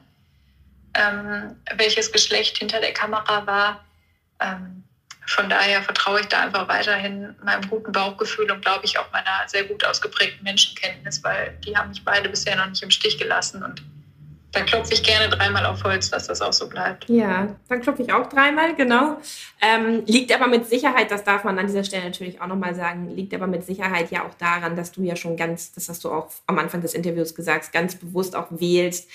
ähm, 0.95 1.55
welches 1.75 2.11
Geschlecht 2.11 2.57
hinter 2.57 2.79
der 2.79 2.93
Kamera 2.93 3.45
war. 3.45 3.83
Ähm, 4.39 4.83
von 5.25 5.49
daher 5.49 5.81
vertraue 5.81 6.19
ich 6.19 6.27
da 6.27 6.41
einfach 6.41 6.67
weiterhin 6.67 7.33
meinem 7.43 7.67
guten 7.69 7.91
Bauchgefühl 7.91 8.51
und 8.51 8.61
glaube 8.61 8.85
ich 8.85 8.99
auch 8.99 9.09
meiner 9.11 9.47
sehr 9.47 9.63
gut 9.63 9.85
ausgeprägten 9.85 10.43
Menschenkenntnis, 10.43 11.23
weil 11.23 11.57
die 11.65 11.75
haben 11.75 11.89
mich 11.89 12.03
beide 12.03 12.27
bisher 12.27 12.55
noch 12.57 12.67
nicht 12.67 12.83
im 12.83 12.91
Stich 12.91 13.17
gelassen 13.17 13.63
und 13.63 13.81
da 14.53 14.61
klopfe 14.61 14.93
ich 14.93 15.01
gerne 15.01 15.35
dreimal 15.35 15.65
auf 15.65 15.83
Holz, 15.83 16.11
dass 16.11 16.27
das 16.27 16.39
auch 16.39 16.53
so 16.53 16.69
bleibt. 16.69 17.09
Ja, 17.09 17.55
dann 17.69 17.81
klopfe 17.81 18.03
ich 18.03 18.13
auch 18.13 18.29
dreimal, 18.29 18.75
genau. 18.75 19.17
Ähm, 19.59 20.03
liegt 20.05 20.31
aber 20.31 20.47
mit 20.47 20.67
Sicherheit, 20.67 21.09
das 21.09 21.23
darf 21.23 21.43
man 21.43 21.57
an 21.57 21.65
dieser 21.65 21.83
Stelle 21.83 22.05
natürlich 22.05 22.39
auch 22.39 22.45
nochmal 22.45 22.75
sagen, 22.75 23.09
liegt 23.15 23.33
aber 23.33 23.47
mit 23.47 23.65
Sicherheit 23.65 24.11
ja 24.11 24.23
auch 24.23 24.35
daran, 24.35 24.75
dass 24.75 24.91
du 24.91 25.01
ja 25.01 25.15
schon 25.15 25.37
ganz, 25.37 25.71
das 25.71 25.89
hast 25.89 26.03
du 26.03 26.11
auch 26.11 26.29
am 26.45 26.59
Anfang 26.59 26.81
des 26.81 26.93
Interviews 26.93 27.33
gesagt, 27.33 27.73
ganz 27.73 27.95
bewusst 27.95 28.35
auch 28.35 28.47
wählst, 28.51 29.09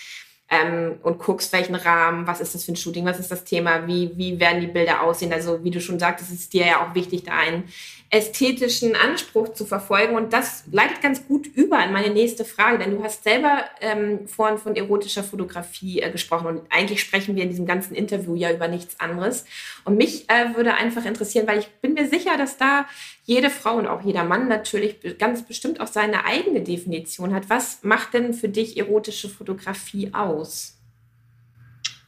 ähm, 0.51 0.99
und 1.03 1.19
guckst, 1.19 1.53
welchen 1.53 1.75
Rahmen, 1.75 2.27
was 2.27 2.41
ist 2.41 2.55
das 2.55 2.65
für 2.65 2.73
ein 2.73 2.77
Shooting, 2.77 3.05
was 3.05 3.19
ist 3.19 3.31
das 3.31 3.45
Thema, 3.45 3.87
wie, 3.87 4.11
wie 4.17 4.41
werden 4.41 4.61
die 4.61 4.67
Bilder 4.67 5.03
aussehen. 5.03 5.33
Also 5.33 5.63
wie 5.63 5.71
du 5.71 5.81
schon 5.81 5.99
sagtest, 5.99 6.33
ist 6.33 6.53
dir 6.53 6.67
ja 6.67 6.87
auch 6.87 6.95
wichtig, 6.95 7.25
da 7.25 7.37
einen 7.37 7.65
ästhetischen 8.11 8.97
Anspruch 8.97 9.53
zu 9.53 9.67
verfolgen. 9.67 10.17
Und 10.17 10.33
das 10.33 10.65
leitet 10.73 11.03
ganz 11.03 11.27
gut 11.27 11.47
über 11.47 11.85
in 11.85 11.93
meine 11.93 12.11
nächste 12.11 12.47
Frage, 12.47 12.79
denn 12.79 12.93
du 12.93 13.05
hast 13.05 13.25
selber 13.25 13.65
ähm, 13.81 14.27
vorhin 14.27 14.57
von 14.57 14.75
erotischer 14.75 15.23
Fotografie 15.23 16.01
äh, 16.01 16.11
gesprochen 16.11 16.47
und 16.47 16.63
eigentlich 16.71 17.03
sprechen 17.03 17.37
wir 17.37 17.43
in 17.43 17.51
diesem 17.51 17.67
ganzen 17.67 17.95
Interview 17.95 18.35
ja 18.35 18.51
über 18.51 18.69
nichts 18.69 18.99
anderes. 18.99 19.45
Und 19.85 19.99
mich 19.99 20.25
äh, 20.31 20.57
würde 20.57 20.75
einfach 20.75 21.05
interessieren, 21.05 21.47
weil 21.47 21.59
ich 21.59 21.69
bin 21.83 21.93
mir 21.93 22.09
sicher, 22.09 22.39
dass 22.39 22.57
da 22.57 22.87
jede 23.29 23.51
Frau 23.51 23.75
und 23.75 23.87
auch 23.87 24.03
jeder 24.03 24.25
Mann 24.25 24.49
natürlich 24.49 24.97
ganz 25.19 25.47
bestimmt 25.47 25.81
auch 25.81 25.87
seine 25.87 26.25
eigene 26.25 26.63
Definition 26.63 27.35
hat. 27.35 27.49
Was 27.49 27.83
macht 27.83 28.15
denn 28.15 28.35
für 28.35 28.49
dich 28.49 28.77
erotische 28.77 29.29
Fotografie 29.29 30.13
aus? 30.13 30.79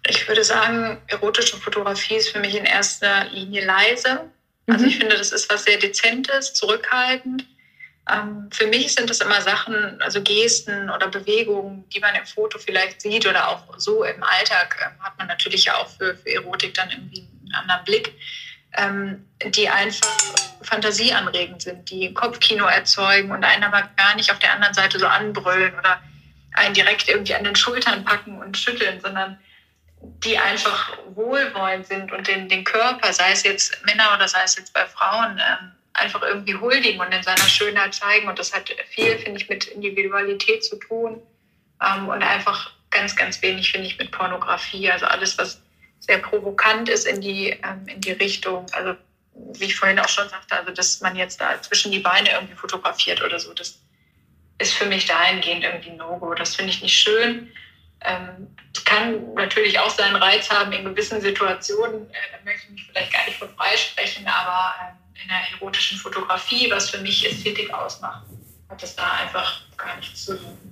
Ich 0.08 0.26
würde 0.26 0.42
sagen, 0.42 0.98
erotische 1.06 1.56
Fotografie 1.58 2.16
ist 2.16 2.30
für 2.30 2.40
mich 2.40 2.56
in 2.56 2.64
erster 2.64 3.26
Linie 3.30 3.64
leise 3.64 4.30
also 4.70 4.86
ich 4.86 4.96
mhm. 4.96 5.00
finde, 5.00 5.16
das 5.16 5.32
ist 5.32 5.50
was 5.50 5.64
sehr 5.64 5.78
Dezentes, 5.78 6.54
zurückhaltend. 6.54 7.46
Ähm, 8.10 8.48
für 8.52 8.66
mich 8.66 8.94
sind 8.94 9.10
das 9.10 9.20
immer 9.20 9.40
Sachen, 9.40 10.00
also 10.00 10.22
Gesten 10.22 10.90
oder 10.90 11.08
Bewegungen, 11.08 11.88
die 11.90 12.00
man 12.00 12.14
im 12.14 12.24
Foto 12.24 12.58
vielleicht 12.58 13.00
sieht 13.00 13.26
oder 13.26 13.48
auch 13.48 13.78
so 13.78 14.04
im 14.04 14.22
Alltag 14.22 14.76
ähm, 14.80 15.04
hat 15.04 15.18
man 15.18 15.26
natürlich 15.26 15.66
ja 15.66 15.76
auch 15.76 15.88
für, 15.88 16.16
für 16.16 16.32
Erotik 16.32 16.74
dann 16.74 16.90
irgendwie 16.90 17.26
einen 17.42 17.54
anderen 17.54 17.84
Blick, 17.84 18.12
ähm, 18.76 19.26
die 19.44 19.68
einfach 19.68 20.08
fantasieanregend 20.62 21.62
sind, 21.62 21.90
die 21.90 22.12
Kopfkino 22.12 22.66
erzeugen 22.66 23.30
und 23.30 23.44
einen 23.44 23.64
aber 23.64 23.88
gar 23.96 24.14
nicht 24.14 24.30
auf 24.30 24.38
der 24.38 24.52
anderen 24.52 24.74
Seite 24.74 24.98
so 24.98 25.06
anbrüllen 25.06 25.76
oder 25.78 26.00
einen 26.52 26.74
direkt 26.74 27.08
irgendwie 27.08 27.34
an 27.34 27.44
den 27.44 27.56
Schultern 27.56 28.04
packen 28.04 28.38
und 28.38 28.56
schütteln, 28.56 29.00
sondern 29.00 29.38
die 30.24 30.38
einfach 30.38 30.96
wohlwollend 31.14 31.86
sind 31.86 32.12
und 32.12 32.26
den, 32.26 32.48
den 32.48 32.64
Körper, 32.64 33.12
sei 33.12 33.32
es 33.32 33.42
jetzt 33.42 33.84
Männer 33.84 34.14
oder 34.14 34.28
sei 34.28 34.40
es 34.44 34.56
jetzt 34.56 34.72
bei 34.72 34.86
Frauen, 34.86 35.38
ähm, 35.38 35.72
einfach 35.92 36.22
irgendwie 36.22 36.54
huldigen 36.54 37.00
und 37.00 37.12
in 37.12 37.22
seiner 37.22 37.48
Schönheit 37.48 37.94
zeigen. 37.94 38.28
Und 38.28 38.38
das 38.38 38.52
hat 38.52 38.70
viel, 38.90 39.18
finde 39.18 39.40
ich, 39.40 39.48
mit 39.48 39.66
Individualität 39.66 40.64
zu 40.64 40.76
tun 40.76 41.20
ähm, 41.84 42.08
und 42.08 42.22
einfach 42.22 42.72
ganz, 42.90 43.14
ganz 43.16 43.40
wenig, 43.42 43.72
finde 43.72 43.86
ich, 43.86 43.98
mit 43.98 44.10
Pornografie. 44.10 44.90
Also 44.90 45.06
alles, 45.06 45.36
was 45.38 45.60
sehr 46.10 46.18
provokant 46.18 46.88
ist 46.88 47.06
in 47.06 47.20
die, 47.20 47.50
ähm, 47.50 47.86
in 47.86 48.00
die 48.00 48.10
Richtung, 48.10 48.66
also 48.72 48.96
wie 49.32 49.66
ich 49.66 49.76
vorhin 49.76 50.00
auch 50.00 50.08
schon 50.08 50.28
sagte, 50.28 50.56
also 50.56 50.72
dass 50.72 51.00
man 51.00 51.14
jetzt 51.14 51.40
da 51.40 51.62
zwischen 51.62 51.92
die 51.92 52.00
Beine 52.00 52.32
irgendwie 52.32 52.54
fotografiert 52.54 53.22
oder 53.22 53.38
so, 53.38 53.54
das 53.54 53.78
ist 54.58 54.74
für 54.74 54.86
mich 54.86 55.06
dahingehend 55.06 55.62
irgendwie 55.62 55.90
No-Go. 55.90 56.34
Das 56.34 56.56
finde 56.56 56.72
ich 56.72 56.82
nicht 56.82 56.96
schön. 56.96 57.52
Ähm, 58.00 58.48
kann 58.84 59.34
natürlich 59.34 59.78
auch 59.78 59.90
seinen 59.90 60.16
Reiz 60.16 60.50
haben 60.50 60.72
in 60.72 60.84
gewissen 60.84 61.20
Situationen. 61.20 62.10
Äh, 62.10 62.14
da 62.32 62.44
möchte 62.44 62.64
ich 62.64 62.70
mich 62.70 62.86
vielleicht 62.88 63.12
gar 63.12 63.24
nicht 63.26 63.38
von 63.38 63.48
freisprechen, 63.50 64.26
aber 64.26 64.74
äh, 64.80 65.22
in 65.22 65.28
der 65.28 65.38
erotischen 65.52 65.96
Fotografie, 65.96 66.68
was 66.72 66.90
für 66.90 66.98
mich 66.98 67.24
Ästhetik 67.24 67.72
ausmacht, 67.72 68.26
hat 68.68 68.82
es 68.82 68.96
da 68.96 69.12
einfach 69.12 69.60
gar 69.76 69.96
nichts 69.96 70.24
zu 70.24 70.36
tun. 70.36 70.69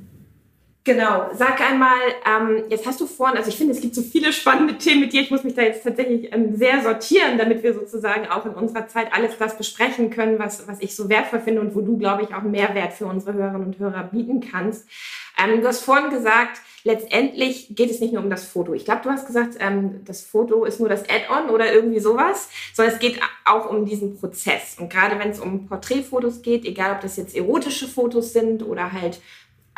Genau. 0.88 1.28
Sag 1.34 1.60
einmal, 1.60 1.98
ähm, 2.24 2.64
jetzt 2.70 2.86
hast 2.86 2.98
du 2.98 3.06
vorhin, 3.06 3.36
also 3.36 3.50
ich 3.50 3.58
finde, 3.58 3.74
es 3.74 3.80
gibt 3.82 3.94
so 3.94 4.00
viele 4.00 4.32
spannende 4.32 4.78
Themen 4.78 5.02
mit 5.02 5.12
dir. 5.12 5.20
Ich 5.20 5.30
muss 5.30 5.44
mich 5.44 5.52
da 5.54 5.60
jetzt 5.60 5.84
tatsächlich 5.84 6.32
ähm, 6.32 6.56
sehr 6.56 6.82
sortieren, 6.82 7.36
damit 7.36 7.62
wir 7.62 7.74
sozusagen 7.74 8.26
auch 8.26 8.46
in 8.46 8.52
unserer 8.52 8.88
Zeit 8.88 9.12
alles 9.12 9.36
das 9.36 9.58
besprechen 9.58 10.08
können, 10.08 10.38
was, 10.38 10.66
was 10.66 10.80
ich 10.80 10.96
so 10.96 11.10
wertvoll 11.10 11.40
finde 11.40 11.60
und 11.60 11.74
wo 11.74 11.82
du, 11.82 11.98
glaube 11.98 12.22
ich, 12.22 12.34
auch 12.34 12.40
Mehrwert 12.40 12.94
für 12.94 13.04
unsere 13.04 13.34
Hörerinnen 13.34 13.66
und 13.66 13.78
Hörer 13.78 14.04
bieten 14.04 14.40
kannst. 14.40 14.88
Ähm, 15.36 15.60
du 15.60 15.68
hast 15.68 15.84
vorhin 15.84 16.08
gesagt, 16.08 16.62
letztendlich 16.84 17.76
geht 17.76 17.90
es 17.90 18.00
nicht 18.00 18.14
nur 18.14 18.22
um 18.22 18.30
das 18.30 18.46
Foto. 18.46 18.72
Ich 18.72 18.86
glaube, 18.86 19.02
du 19.04 19.10
hast 19.10 19.26
gesagt, 19.26 19.56
ähm, 19.58 20.00
das 20.06 20.22
Foto 20.22 20.64
ist 20.64 20.80
nur 20.80 20.88
das 20.88 21.02
Add-on 21.02 21.50
oder 21.50 21.70
irgendwie 21.70 22.00
sowas, 22.00 22.48
sondern 22.72 22.94
es 22.94 22.98
geht 22.98 23.20
auch 23.44 23.68
um 23.68 23.84
diesen 23.84 24.18
Prozess. 24.18 24.78
Und 24.80 24.90
gerade 24.90 25.18
wenn 25.18 25.28
es 25.28 25.38
um 25.38 25.66
Porträtfotos 25.66 26.40
geht, 26.40 26.64
egal 26.64 26.94
ob 26.94 27.02
das 27.02 27.18
jetzt 27.18 27.36
erotische 27.36 27.86
Fotos 27.86 28.32
sind 28.32 28.62
oder 28.62 28.90
halt 28.90 29.20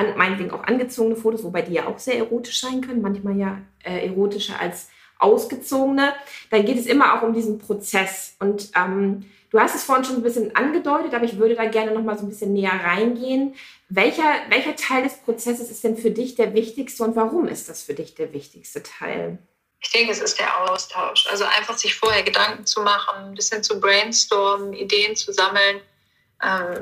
an, 0.01 0.17
meinetwegen 0.17 0.51
auch 0.51 0.65
angezogene 0.65 1.17
Fotos, 1.17 1.45
wobei 1.45 1.63
die 1.63 1.75
ja 1.75 1.87
auch 1.87 1.99
sehr 1.99 2.17
erotisch 2.17 2.61
sein 2.61 2.81
können, 2.81 3.03
manchmal 3.03 3.37
ja 3.37 3.59
äh, 3.85 4.07
erotischer 4.07 4.59
als 4.59 4.89
ausgezogene, 5.19 6.15
dann 6.51 6.65
geht 6.65 6.79
es 6.79 6.87
immer 6.87 7.15
auch 7.15 7.23
um 7.23 7.35
diesen 7.35 7.59
Prozess. 7.59 8.37
Und 8.39 8.71
ähm, 8.75 9.31
du 9.51 9.61
hast 9.61 9.75
es 9.75 9.85
vorhin 9.85 10.05
schon 10.05 10.17
ein 10.17 10.23
bisschen 10.23 10.57
angedeutet, 10.57 11.13
aber 11.15 11.25
ich 11.25 11.39
würde 11.39 11.55
da 11.55 11.67
gerne 11.67 11.93
noch 11.93 12.03
mal 12.03 12.17
so 12.17 12.25
ein 12.25 12.31
bisschen 12.31 12.55
näher 12.55 12.73
reingehen. 12.73 13.55
Welcher, 13.91 14.33
welcher 14.49 14.77
Teil 14.77 15.03
des 15.03 15.19
Prozesses 15.19 15.71
ist 15.71 15.85
denn 15.85 15.97
für 15.97 16.11
dich 16.11 16.37
der 16.37 16.55
wichtigste 16.55 17.05
und 17.05 17.17
warum 17.17 17.47
ist 17.49 17.69
das 17.69 17.83
für 17.83 17.95
dich 17.95 18.15
der 18.15 18.33
wichtigste 18.33 18.83
Teil? 18.83 19.39
Ich 19.83 19.91
denke, 19.93 20.13
es 20.13 20.21
ist 20.21 20.39
der 20.39 20.71
Austausch. 20.71 21.27
Also 21.31 21.45
einfach 21.45 21.77
sich 21.77 21.95
vorher 21.95 22.23
Gedanken 22.23 22.67
zu 22.67 22.83
machen, 22.83 23.29
ein 23.29 23.35
bisschen 23.35 23.63
zu 23.63 23.81
brainstormen, 23.81 24.73
Ideen 24.73 25.17
zu 25.17 25.33
sammeln 25.33 25.81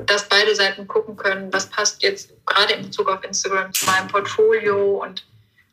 dass 0.05 0.29
beide 0.29 0.55
Seiten 0.55 0.87
gucken 0.87 1.17
können, 1.17 1.51
was 1.51 1.69
passt 1.69 2.01
jetzt 2.01 2.31
gerade 2.45 2.73
in 2.73 2.83
Bezug 2.83 3.09
auf 3.09 3.23
Instagram 3.23 3.73
zu 3.73 3.85
meinem 3.85 4.07
Portfolio 4.07 5.03
und 5.03 5.25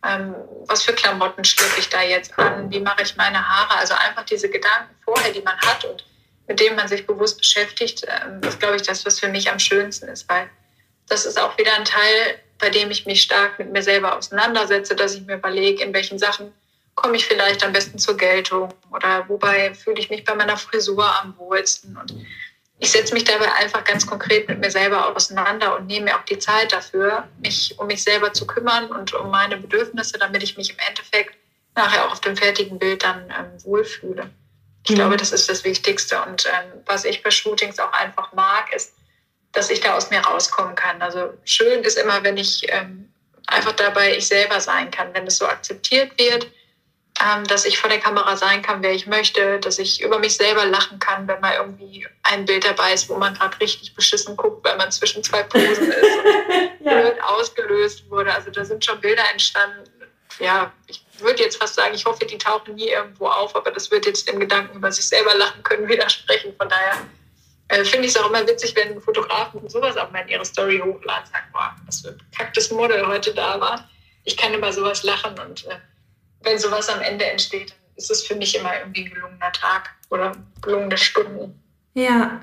ähm, 0.05 0.35
was 0.67 0.83
für 0.83 0.93
Klamotten 0.93 1.45
schlüpfe 1.45 1.81
ich 1.81 1.89
da 1.89 2.03
jetzt 2.03 2.39
an, 2.39 2.71
wie 2.71 2.81
mache 2.81 3.03
ich 3.03 3.17
meine 3.17 3.49
Haare. 3.49 3.79
Also 3.79 3.95
einfach 3.95 4.25
diese 4.25 4.49
Gedanken 4.49 4.95
vorher, 5.05 5.33
die 5.33 5.41
man 5.43 5.57
hat 5.59 5.85
und 5.85 6.05
mit 6.49 6.61
denen 6.61 6.77
man 6.77 6.89
sich 6.89 7.07
bewusst 7.07 7.39
beschäftigt, 7.39 8.05
ähm, 8.07 8.41
ist, 8.43 8.61
glaube 8.61 8.77
ich, 8.77 8.83
das, 8.83 9.05
was 9.05 9.19
für 9.19 9.29
mich 9.29 9.51
am 9.51 9.59
schönsten 9.59 10.09
ist, 10.09 10.29
weil 10.29 10.49
das 11.09 11.25
ist 11.25 11.41
auch 11.41 11.57
wieder 11.59 11.75
ein 11.75 11.85
Teil, 11.85 12.41
bei 12.59 12.71
dem 12.71 12.91
ich 12.91 13.07
mich 13.07 13.23
stark 13.23 13.59
mit 13.59 13.73
mir 13.73 13.83
selber 13.83 14.17
auseinandersetze, 14.17 14.97
dass 14.97 15.15
ich 15.15 15.23
mir 15.23 15.37
überlege, 15.37 15.83
in 15.83 15.93
welchen 15.93 16.19
Sachen 16.19 16.53
komme 16.95 17.17
ich 17.17 17.27
vielleicht 17.27 17.63
am 17.65 17.73
besten 17.73 17.99
zur 17.99 18.17
Geltung 18.17 18.73
oder 18.91 19.29
wobei 19.29 19.75
fühle 19.75 19.99
ich 19.99 20.09
mich 20.09 20.25
bei 20.25 20.35
meiner 20.35 20.57
Frisur 20.57 21.05
am 21.21 21.37
wohlsten 21.37 21.97
und 21.97 22.15
ich 22.79 22.91
setze 22.91 23.15
mich 23.15 23.25
dabei 23.25 23.51
einfach 23.55 23.85
ganz 23.85 24.07
konkret 24.07 24.49
mit 24.49 24.61
mir 24.61 24.71
selber 24.71 25.15
auseinander 25.15 25.77
und 25.77 25.87
nehme 25.87 26.07
mir 26.07 26.17
auch 26.17 26.25
die 26.25 26.39
Zeit 26.39 26.73
dafür, 26.73 27.27
mich 27.39 27.75
um 27.79 27.87
mich 27.87 28.03
selber 28.03 28.33
zu 28.33 28.47
kümmern 28.47 28.91
und 28.91 29.15
um 29.15 29.31
meine 29.31 29.57
Bedürfnisse, 29.57 30.19
damit 30.19 30.43
ich 30.43 30.57
mich 30.57 30.71
im 30.71 30.77
Endeffekt 30.87 31.37
nachher 31.75 32.07
auch 32.07 32.13
auf 32.13 32.21
dem 32.21 32.37
fertigen 32.37 32.79
Bild 32.79 33.03
dann 33.03 33.25
ähm, 33.31 33.65
wohlfühle. 33.65 34.31
Ich 34.85 34.91
mhm. 34.91 34.95
glaube, 34.97 35.17
das 35.17 35.33
ist 35.33 35.49
das 35.49 35.65
Wichtigste. 35.65 36.21
Und 36.23 36.47
ähm, 36.47 36.83
was 36.85 37.05
ich 37.05 37.23
bei 37.23 37.31
Shootings 37.31 37.79
auch 37.79 37.93
einfach 37.93 38.33
mag, 38.35 38.73
ist, 38.75 38.93
dass 39.53 39.71
ich 39.71 39.81
da 39.81 39.97
aus 39.97 40.11
mir 40.11 40.21
rauskommen 40.21 40.75
kann. 40.75 41.01
Also 41.01 41.33
schön 41.45 41.83
ist 41.83 41.97
immer, 41.97 42.23
wenn 42.25 42.37
ich 42.37 42.63
ähm, 42.69 43.11
einfach 43.47 43.73
dabei 43.73 44.17
ich 44.17 44.27
selber 44.27 44.61
sein 44.61 44.91
kann, 44.91 45.15
wenn 45.15 45.27
es 45.27 45.39
so 45.39 45.47
akzeptiert 45.47 46.13
wird 46.19 46.47
dass 47.49 47.65
ich 47.65 47.79
vor 47.79 47.89
der 47.89 47.99
Kamera 47.99 48.37
sein 48.37 48.61
kann, 48.63 48.83
wer 48.83 48.93
ich 48.93 49.07
möchte, 49.07 49.59
dass 49.61 49.79
ich 49.79 50.03
über 50.03 50.19
mich 50.19 50.37
selber 50.37 50.67
lachen 50.67 50.99
kann, 50.99 51.27
wenn 51.27 51.41
mal 51.41 51.55
irgendwie 51.55 52.07
ein 52.23 52.45
Bild 52.45 52.65
dabei 52.65 52.93
ist, 52.93 53.09
wo 53.09 53.17
man 53.17 53.35
gerade 53.35 53.59
richtig 53.59 53.95
beschissen 53.95 54.37
guckt, 54.37 54.65
weil 54.65 54.77
man 54.77 54.93
zwischen 54.93 55.25
zwei 55.25 55.43
Posen 55.43 55.91
ist 55.91 56.17
und 56.81 56.87
ja. 56.87 57.13
ausgelöst 57.23 58.09
wurde. 58.11 58.35
Also 58.35 58.51
da 58.51 58.65
sind 58.65 58.85
schon 58.85 59.01
Bilder 59.01 59.23
entstanden. 59.33 59.91
Ja, 60.39 60.73
ich 60.87 61.03
würde 61.19 61.43
jetzt 61.43 61.57
fast 61.57 61.75
sagen, 61.75 61.95
ich 61.95 62.05
hoffe, 62.05 62.27
die 62.27 62.37
tauchen 62.37 62.75
nie 62.75 62.91
irgendwo 62.91 63.29
auf, 63.29 63.57
aber 63.57 63.71
das 63.71 63.91
wird 63.91 64.05
jetzt 64.05 64.29
dem 64.29 64.39
Gedanken 64.39 64.77
über 64.77 64.93
sich 64.93 65.09
selber 65.09 65.35
lachen 65.35 65.63
können 65.63 65.89
widersprechen. 65.89 66.55
Von 66.59 66.69
daher 66.69 66.99
äh, 67.69 67.85
finde 67.85 68.07
ich 68.07 68.15
es 68.15 68.21
auch 68.21 68.29
immer 68.29 68.47
witzig, 68.47 68.77
wenn 68.77 69.01
Fotografen 69.01 69.67
sowas 69.71 69.97
auch 69.97 70.11
mal 70.11 70.21
in 70.21 70.29
ihre 70.29 70.45
Story 70.45 70.83
hochladen, 70.85 71.27
sagen, 71.33 71.47
boah, 71.53 71.75
was 71.87 72.03
für 72.03 72.09
ein 72.09 72.23
kacktes 72.37 72.71
Model 72.71 73.07
heute 73.07 73.33
da 73.33 73.59
war. 73.59 73.89
Ich 74.25 74.37
kann 74.37 74.53
über 74.53 74.71
sowas 74.71 75.03
lachen 75.03 75.39
und 75.39 75.67
äh, 75.67 75.77
wenn 76.43 76.59
sowas 76.59 76.89
am 76.89 77.01
Ende 77.01 77.25
entsteht, 77.25 77.71
dann 77.71 77.97
ist 77.97 78.11
es 78.11 78.27
für 78.27 78.35
mich 78.35 78.57
immer 78.57 78.79
irgendwie 78.79 79.05
ein 79.05 79.11
gelungener 79.15 79.53
Tag 79.53 79.91
oder 80.11 80.33
gelungene 80.63 80.97
Stunden. 80.97 81.61
Ja. 81.95 82.41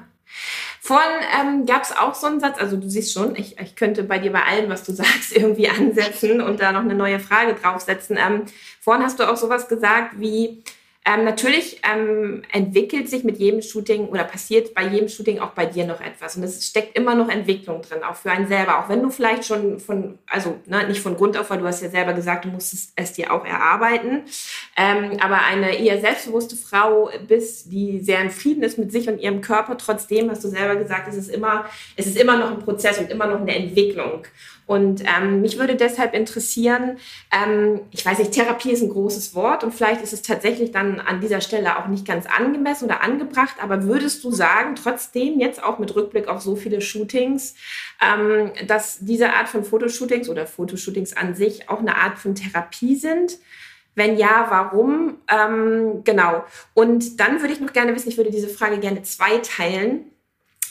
Vorhin 0.82 1.22
ähm, 1.40 1.66
gab 1.66 1.84
es 1.84 1.96
auch 1.96 2.14
so 2.14 2.28
einen 2.28 2.40
Satz, 2.40 2.60
also 2.60 2.76
du 2.76 2.90
siehst 2.90 3.14
schon, 3.14 3.36
ich, 3.36 3.58
ich 3.60 3.76
könnte 3.76 4.04
bei 4.04 4.20
dir 4.20 4.34
bei 4.34 4.44
allem, 4.44 4.70
was 4.70 4.84
du 4.84 4.92
sagst, 4.94 5.32
irgendwie 5.32 5.70
ansetzen 5.70 6.42
und 6.42 6.60
da 6.60 6.72
noch 6.72 6.82
eine 6.82 6.96
neue 6.96 7.20
Frage 7.20 7.54
draufsetzen. 7.56 8.18
Ähm, 8.18 8.46
vorhin 8.82 9.04
hast 9.04 9.20
du 9.20 9.30
auch 9.30 9.38
sowas 9.38 9.68
gesagt 9.70 10.20
wie, 10.20 10.64
ähm, 11.06 11.26
natürlich 11.26 11.82
ähm, 11.84 12.44
entwickelt 12.54 13.10
sich 13.10 13.26
mit 13.26 13.38
jedem 13.38 13.62
Shooting 13.62 14.08
oder 14.08 14.24
passiert 14.24 14.74
bei 14.74 14.88
jedem 14.88 15.10
Shooting 15.10 15.40
auch 15.40 15.50
bei 15.50 15.66
dir 15.66 15.86
noch 15.86 16.00
etwas. 16.00 16.38
Und 16.38 16.44
es 16.44 16.66
steckt 16.66 16.98
immer 16.98 17.14
noch 17.14 17.28
Entwicklung 17.28 17.82
drin, 17.82 18.04
auch 18.04 18.16
für 18.16 18.32
einen 18.32 18.48
selber. 18.48 18.80
Auch 18.80 18.88
wenn 18.88 19.04
du 19.04 19.10
vielleicht 19.10 19.44
schon 19.44 19.82
von, 19.82 20.18
also 20.28 20.62
ne, 20.66 20.88
nicht 20.88 21.02
von 21.02 21.18
Grund 21.18 21.38
auf, 21.38 21.50
weil 21.50 21.60
du 21.60 21.68
hast 21.68 21.82
ja 21.82 21.90
selber 21.90 22.14
gesagt, 22.14 22.46
du 22.46 22.50
musstest 22.50 22.94
es 22.96 23.12
dir 23.12 23.34
auch 23.34 23.46
erarbeiten. 23.46 24.24
Ähm, 24.78 25.18
aber 25.20 25.42
eine 25.44 25.76
eher 25.76 26.00
selbstbewusste 26.00 26.56
Frau 26.56 27.10
bist, 27.28 27.70
die 27.74 28.00
sehr 28.00 28.22
im 28.22 28.30
Frieden 28.30 28.64
ist 28.64 28.78
mit 28.78 28.94
sich 28.94 29.10
und 29.10 29.20
ihrem 29.20 29.42
Körper. 29.42 29.78
Trotzdem 29.78 30.30
hast 30.30 30.46
du 30.46 30.48
selber 30.48 30.78
gesagt, 30.78 31.10
es 31.10 31.18
ist 31.18 31.30
immer, 31.30 31.66
es 31.98 32.08
ist 32.08 32.18
immer 32.18 32.38
noch 32.38 32.52
ein 32.52 32.60
Prozess 32.60 32.98
und 33.00 33.12
immer 33.12 33.28
noch 33.28 33.42
eine 33.42 33.54
Entwicklung. 33.54 34.24
Und 34.66 35.04
ähm, 35.04 35.42
mich 35.42 35.60
würde 35.60 35.76
deshalb 35.76 36.14
interessieren, 36.14 36.98
ähm, 37.32 37.82
ich 37.92 38.06
weiß 38.06 38.20
nicht, 38.20 38.32
Therapie 38.32 38.72
ist 38.72 38.82
ein 38.82 38.90
großes 38.90 39.36
Wort 39.36 39.64
und 39.64 39.74
vielleicht 39.74 40.02
ist 40.02 40.14
es 40.14 40.22
tatsächlich 40.22 40.72
dann 40.72 41.00
an 41.00 41.20
dieser 41.20 41.42
Stelle 41.42 41.78
auch 41.78 41.88
nicht 41.88 42.08
ganz 42.08 42.26
angemessen 42.26 42.86
oder 42.86 43.04
angebracht, 43.04 43.56
aber 43.62 43.84
würdest 43.84 44.24
du 44.24 44.32
sagen, 44.32 44.76
trotzdem 44.76 45.40
jetzt 45.40 45.62
auch 45.62 45.80
mit 45.80 45.94
Rückblick 45.96 46.28
auf 46.28 46.42
so 46.42 46.56
viele 46.56 46.80
Shootings, 46.80 47.56
ähm, 48.02 48.52
dass 48.68 49.00
diese 49.02 49.34
Art 49.34 49.50
von 49.50 49.64
Fotoshootings 49.66 50.30
oder 50.30 50.48
Fotoshootings 50.48 51.16
an 51.16 51.36
sich 51.36 51.70
auch 51.70 51.80
eine 51.80 51.98
Art 51.98 52.18
von 52.18 52.36
Therapie 52.36 52.96
sind? 52.96 53.40
Wenn 53.96 54.18
ja, 54.18 54.48
warum? 54.50 55.18
Ähm, 55.28 56.04
genau. 56.04 56.44
Und 56.74 57.20
dann 57.20 57.42
würde 57.42 57.54
ich 57.54 57.60
noch 57.60 57.74
gerne 57.74 57.94
wissen, 57.94 58.10
ich 58.10 58.18
würde 58.18 58.32
diese 58.32 58.48
Frage 58.50 58.80
gerne 58.80 59.04
zweiteilen. 59.04 60.06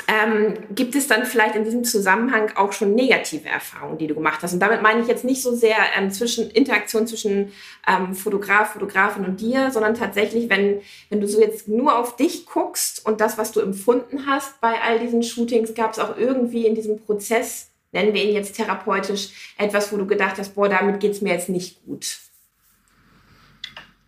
Ähm, 0.08 0.58
gibt 0.74 0.94
es 0.94 1.06
dann 1.06 1.24
vielleicht 1.24 1.54
in 1.54 1.64
diesem 1.64 1.84
Zusammenhang 1.84 2.52
auch 2.56 2.72
schon 2.72 2.94
negative 2.94 3.48
Erfahrungen, 3.48 3.98
die 3.98 4.06
du 4.06 4.14
gemacht 4.14 4.40
hast? 4.42 4.52
Und 4.52 4.60
damit 4.60 4.82
meine 4.82 5.00
ich 5.00 5.06
jetzt 5.06 5.24
nicht 5.24 5.42
so 5.42 5.54
sehr 5.54 5.76
ähm, 5.96 6.10
zwischen 6.10 6.50
Interaktion 6.50 7.06
zwischen 7.06 7.52
ähm, 7.86 8.14
Fotograf, 8.14 8.72
Fotografin 8.72 9.24
und 9.24 9.40
dir, 9.40 9.70
sondern 9.70 9.94
tatsächlich, 9.94 10.50
wenn, 10.50 10.80
wenn 11.08 11.20
du 11.20 11.28
so 11.28 11.40
jetzt 11.40 11.68
nur 11.68 11.98
auf 11.98 12.16
dich 12.16 12.46
guckst 12.46 13.04
und 13.06 13.20
das, 13.20 13.38
was 13.38 13.52
du 13.52 13.60
empfunden 13.60 14.26
hast 14.26 14.60
bei 14.60 14.80
all 14.80 14.98
diesen 14.98 15.22
Shootings, 15.22 15.74
gab 15.74 15.92
es 15.92 15.98
auch 15.98 16.16
irgendwie 16.16 16.66
in 16.66 16.74
diesem 16.74 16.98
Prozess, 17.04 17.70
nennen 17.92 18.12
wir 18.12 18.24
ihn 18.24 18.34
jetzt 18.34 18.56
therapeutisch, 18.56 19.54
etwas, 19.56 19.92
wo 19.92 19.96
du 19.96 20.06
gedacht 20.06 20.36
hast, 20.38 20.54
boah, 20.54 20.68
damit 20.68 21.00
geht 21.00 21.12
es 21.12 21.20
mir 21.20 21.32
jetzt 21.32 21.48
nicht 21.48 21.84
gut? 21.84 22.18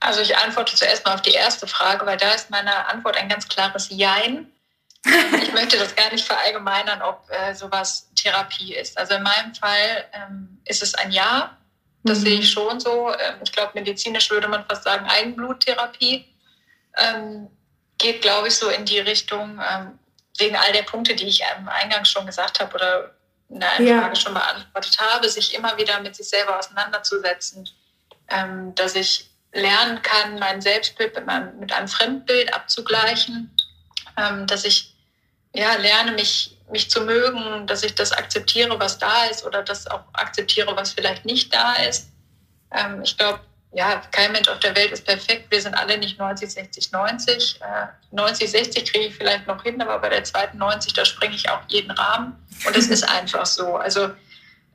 Also 0.00 0.20
ich 0.20 0.37
antworte 0.37 0.74
zuerst 0.76 1.04
mal 1.07 1.14
auf 1.14 1.22
die 1.22 1.33
erste 1.33 1.66
Frage, 1.66 2.04
weil 2.04 2.16
da 2.16 2.33
ist 2.33 2.50
meine 2.50 2.88
Antwort 2.88 3.16
ein 3.16 3.28
ganz 3.28 3.48
klares 3.48 3.88
Jein 3.90 4.48
ich 5.43 5.53
möchte 5.53 5.77
das 5.79 5.95
gar 5.95 6.11
nicht 6.11 6.25
verallgemeinern, 6.25 7.03
ob 7.03 7.29
äh, 7.31 7.55
sowas 7.55 8.11
Therapie 8.17 8.75
ist. 8.75 8.97
Also 8.97 9.14
in 9.14 9.23
meinem 9.23 9.55
Fall 9.55 10.07
ähm, 10.12 10.61
ist 10.64 10.83
es 10.83 10.95
ein 10.95 11.11
Ja. 11.11 11.57
Das 12.05 12.21
mhm. 12.21 12.23
sehe 12.23 12.38
ich 12.40 12.51
schon 12.51 12.81
so. 12.81 13.11
Ähm, 13.11 13.37
ich 13.43 13.53
glaube, 13.53 13.73
medizinisch 13.75 14.31
würde 14.31 14.49
man 14.49 14.64
fast 14.67 14.85
sagen 14.85 15.07
Eigenbluttherapie. 15.07 16.27
Ähm, 16.97 17.49
geht, 17.99 18.23
glaube 18.23 18.49
ich, 18.49 18.57
so 18.57 18.69
in 18.69 18.85
die 18.85 18.99
Richtung, 18.99 19.61
ähm, 19.71 19.99
wegen 20.38 20.57
all 20.57 20.73
der 20.73 20.83
Punkte, 20.83 21.14
die 21.14 21.27
ich 21.27 21.43
ähm, 21.43 21.69
eingangs 21.69 22.11
schon 22.11 22.27
gesagt 22.27 22.61
habe 22.61 22.75
oder 22.75 23.14
in 23.49 23.61
der 23.61 23.81
ja. 23.81 24.01
Frage 24.01 24.17
schon 24.17 24.35
beantwortet 24.35 24.99
habe, 24.99 25.29
sich 25.29 25.55
immer 25.55 25.77
wieder 25.77 26.01
mit 26.01 26.17
sich 26.17 26.29
selber 26.29 26.59
auseinanderzusetzen, 26.59 27.69
ähm, 28.29 28.75
dass 28.75 28.95
ich 28.95 29.31
lernen 29.53 30.03
kann, 30.03 30.38
mein 30.38 30.61
Selbstbild 30.61 31.14
mit, 31.14 31.27
meinem, 31.27 31.59
mit 31.61 31.73
einem 31.73 31.87
Fremdbild 31.87 32.53
abzugleichen, 32.53 33.55
dass 34.47 34.64
ich 34.64 34.93
ja, 35.55 35.77
lerne 35.77 36.12
mich, 36.12 36.57
mich 36.71 36.90
zu 36.90 37.01
mögen, 37.03 37.67
dass 37.67 37.83
ich 37.85 37.95
das 37.95 38.12
akzeptiere, 38.12 38.79
was 38.79 38.99
da 38.99 39.25
ist 39.27 39.45
oder 39.47 39.62
das 39.62 39.87
auch 39.87 40.03
akzeptiere, 40.12 40.77
was 40.77 40.93
vielleicht 40.93 41.25
nicht 41.25 41.55
da 41.55 41.75
ist. 41.75 42.11
Ähm, 42.73 43.01
ich 43.03 43.17
glaube, 43.17 43.40
ja, 43.73 44.03
kein 44.12 44.33
Mensch 44.33 44.49
auf 44.49 44.61
der 44.61 44.77
Welt 44.77 44.93
ist 44.93 45.05
perfekt. 45.05 45.51
Wir 45.51 45.61
sind 45.61 45.75
alle 45.75 45.97
nicht 45.99 46.19
90, 46.19 46.51
60, 46.51 46.93
90. 46.93 47.61
Äh, 47.61 47.87
90, 48.12 48.51
60 48.51 48.93
kriege 48.93 49.07
ich 49.07 49.14
vielleicht 49.14 49.47
noch 49.47 49.62
hin, 49.62 49.81
aber 49.81 49.99
bei 49.99 50.09
der 50.09 50.25
zweiten 50.25 50.59
90, 50.59 50.93
da 50.93 51.05
springe 51.05 51.35
ich 51.35 51.49
auch 51.49 51.61
jeden 51.69 51.90
Rahmen. 51.93 52.37
Und 52.67 52.77
es 52.77 52.88
ist 52.88 53.09
einfach 53.09 53.47
so. 53.47 53.77
Also 53.77 54.11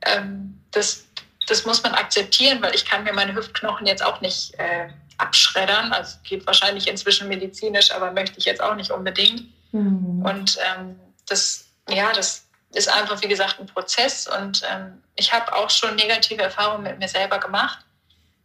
ähm, 0.06 0.60
das, 0.70 1.06
das 1.46 1.64
muss 1.66 1.82
man 1.82 1.92
akzeptieren, 1.92 2.60
weil 2.62 2.74
ich 2.74 2.84
kann 2.84 3.04
mir 3.04 3.12
meine 3.12 3.34
Hüftknochen 3.34 3.86
jetzt 3.86 4.04
auch 4.04 4.20
nicht 4.22 4.54
äh, 4.58 4.88
abschreddern. 5.18 5.92
Also 5.92 6.16
geht 6.22 6.46
wahrscheinlich 6.46 6.86
inzwischen 6.86 7.28
medizinisch, 7.28 7.90
aber 7.90 8.12
möchte 8.12 8.38
ich 8.38 8.44
jetzt 8.44 8.62
auch 8.62 8.74
nicht 8.74 8.90
unbedingt. 8.90 9.44
Mhm. 9.72 10.22
Und 10.24 10.58
ähm, 10.58 11.00
das, 11.28 11.66
ja, 11.88 12.12
das 12.12 12.46
ist 12.72 12.88
einfach, 12.88 13.20
wie 13.22 13.28
gesagt, 13.28 13.58
ein 13.58 13.66
Prozess 13.66 14.28
und 14.28 14.62
ähm, 14.70 15.02
ich 15.16 15.32
habe 15.32 15.54
auch 15.54 15.70
schon 15.70 15.96
negative 15.96 16.42
Erfahrungen 16.42 16.84
mit 16.84 16.98
mir 16.98 17.08
selber 17.08 17.38
gemacht. 17.38 17.84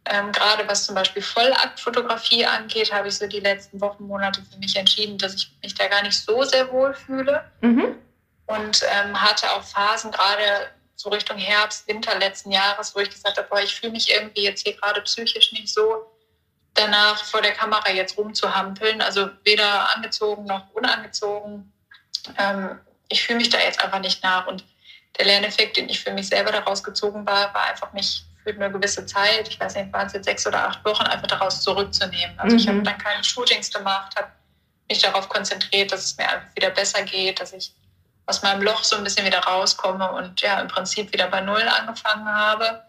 Ähm, 0.08 0.30
gerade 0.30 0.66
was 0.68 0.86
zum 0.86 0.94
Beispiel 0.94 1.22
Vollaktfotografie 1.22 2.46
angeht, 2.46 2.92
habe 2.92 3.08
ich 3.08 3.16
so 3.16 3.26
die 3.26 3.40
letzten 3.40 3.80
Wochen, 3.80 4.06
Monate 4.06 4.40
für 4.50 4.58
mich 4.58 4.76
entschieden, 4.76 5.18
dass 5.18 5.34
ich 5.34 5.50
mich 5.62 5.74
da 5.74 5.88
gar 5.88 6.02
nicht 6.02 6.16
so 6.16 6.44
sehr 6.44 6.70
wohl 6.70 6.94
fühle. 6.94 7.44
Mhm. 7.60 7.96
Und 8.46 8.82
ähm, 8.88 9.20
hatte 9.20 9.50
auch 9.52 9.64
Phasen, 9.64 10.12
gerade 10.12 10.70
so 10.94 11.10
Richtung 11.10 11.36
Herbst, 11.36 11.88
Winter 11.88 12.16
letzten 12.18 12.52
Jahres, 12.52 12.94
wo 12.94 13.00
ich 13.00 13.10
gesagt 13.10 13.36
habe, 13.36 13.48
boah, 13.48 13.60
ich 13.60 13.74
fühle 13.74 13.92
mich 13.92 14.10
irgendwie 14.10 14.44
jetzt 14.44 14.62
hier 14.62 14.76
gerade 14.76 15.00
psychisch 15.02 15.52
nicht 15.52 15.72
so 15.72 16.06
danach 16.76 17.24
vor 17.24 17.42
der 17.42 17.52
Kamera 17.52 17.90
jetzt 17.90 18.16
rumzuhampeln. 18.16 19.00
Also 19.00 19.30
weder 19.44 19.94
angezogen 19.94 20.44
noch 20.44 20.70
unangezogen. 20.72 21.72
Ähm, 22.38 22.78
ich 23.08 23.22
fühle 23.22 23.38
mich 23.38 23.48
da 23.48 23.58
jetzt 23.58 23.82
einfach 23.82 24.00
nicht 24.00 24.22
nach. 24.22 24.46
Und 24.46 24.64
der 25.18 25.26
Lerneffekt, 25.26 25.76
den 25.76 25.88
ich 25.88 26.00
für 26.00 26.12
mich 26.12 26.28
selber 26.28 26.52
daraus 26.52 26.82
gezogen 26.82 27.26
war, 27.26 27.52
war 27.54 27.64
einfach 27.64 27.92
mich 27.92 28.24
für 28.42 28.50
eine 28.50 28.70
gewisse 28.70 29.04
Zeit, 29.06 29.48
ich 29.48 29.58
weiß 29.58 29.74
nicht, 29.74 29.92
waren 29.92 30.06
es 30.06 30.12
jetzt 30.12 30.26
sechs 30.26 30.46
oder 30.46 30.68
acht 30.68 30.84
Wochen, 30.84 31.02
einfach 31.02 31.26
daraus 31.26 31.62
zurückzunehmen. 31.62 32.38
Also 32.38 32.54
mhm. 32.54 32.60
ich 32.60 32.68
habe 32.68 32.82
dann 32.82 32.98
keine 32.98 33.24
Shootings 33.24 33.72
gemacht, 33.72 34.14
habe 34.16 34.28
mich 34.88 35.00
darauf 35.00 35.28
konzentriert, 35.28 35.90
dass 35.90 36.04
es 36.04 36.16
mir 36.16 36.28
einfach 36.28 36.54
wieder 36.54 36.70
besser 36.70 37.02
geht, 37.02 37.40
dass 37.40 37.52
ich 37.52 37.72
aus 38.26 38.42
meinem 38.42 38.62
Loch 38.62 38.84
so 38.84 38.96
ein 38.96 39.04
bisschen 39.04 39.26
wieder 39.26 39.40
rauskomme 39.40 40.12
und 40.12 40.40
ja, 40.40 40.60
im 40.60 40.68
Prinzip 40.68 41.12
wieder 41.12 41.28
bei 41.28 41.40
Null 41.40 41.62
angefangen 41.62 42.28
habe. 42.28 42.84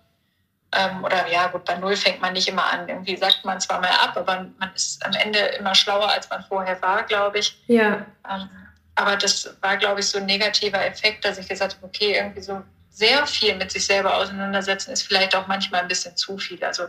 Ähm, 0.74 1.04
oder 1.04 1.28
ja, 1.32 1.48
gut, 1.48 1.64
bei 1.66 1.76
Null 1.78 1.96
fängt 1.96 2.22
man 2.22 2.34
nicht 2.34 2.48
immer 2.48 2.66
an. 2.66 2.88
Irgendwie 2.88 3.16
sagt 3.16 3.46
man 3.46 3.60
zwar 3.62 3.80
mal 3.80 3.90
ab, 3.90 4.18
aber 4.18 4.48
man 4.58 4.74
ist 4.76 5.06
am 5.06 5.14
Ende 5.14 5.40
immer 5.40 5.74
schlauer, 5.74 6.10
als 6.10 6.30
man 6.30 6.44
vorher 6.44 6.82
war, 6.82 7.04
glaube 7.04 7.40
ich. 7.40 7.58
Ja. 7.68 8.06
Ähm, 8.30 8.50
aber 8.96 9.16
das 9.16 9.56
war, 9.62 9.78
glaube 9.78 10.02
ich, 10.02 10.08
so 10.08 10.18
ein 10.18 10.26
negativer 10.26 10.84
Effekt, 10.86 11.24
dass 11.24 11.38
ich 11.38 11.48
gesagt 11.48 11.76
habe, 11.76 11.86
okay, 11.86 12.16
irgendwie 12.16 12.42
so 12.42 12.62
sehr 12.90 13.28
viel 13.28 13.56
mit 13.56 13.72
sich 13.72 13.86
selber 13.86 14.18
auseinandersetzen 14.18 14.92
ist 14.92 15.04
vielleicht 15.04 15.36
auch 15.36 15.46
manchmal 15.46 15.82
ein 15.82 15.88
bisschen 15.88 16.18
zu 16.18 16.38
viel. 16.38 16.64
Also 16.64 16.88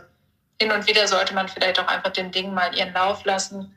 hin 0.59 0.71
und 0.71 0.87
wieder 0.87 1.07
sollte 1.07 1.33
man 1.33 1.47
vielleicht 1.47 1.79
auch 1.79 1.87
einfach 1.87 2.11
den 2.11 2.31
Dingen 2.31 2.53
mal 2.53 2.75
ihren 2.75 2.93
Lauf 2.93 3.23
lassen 3.25 3.75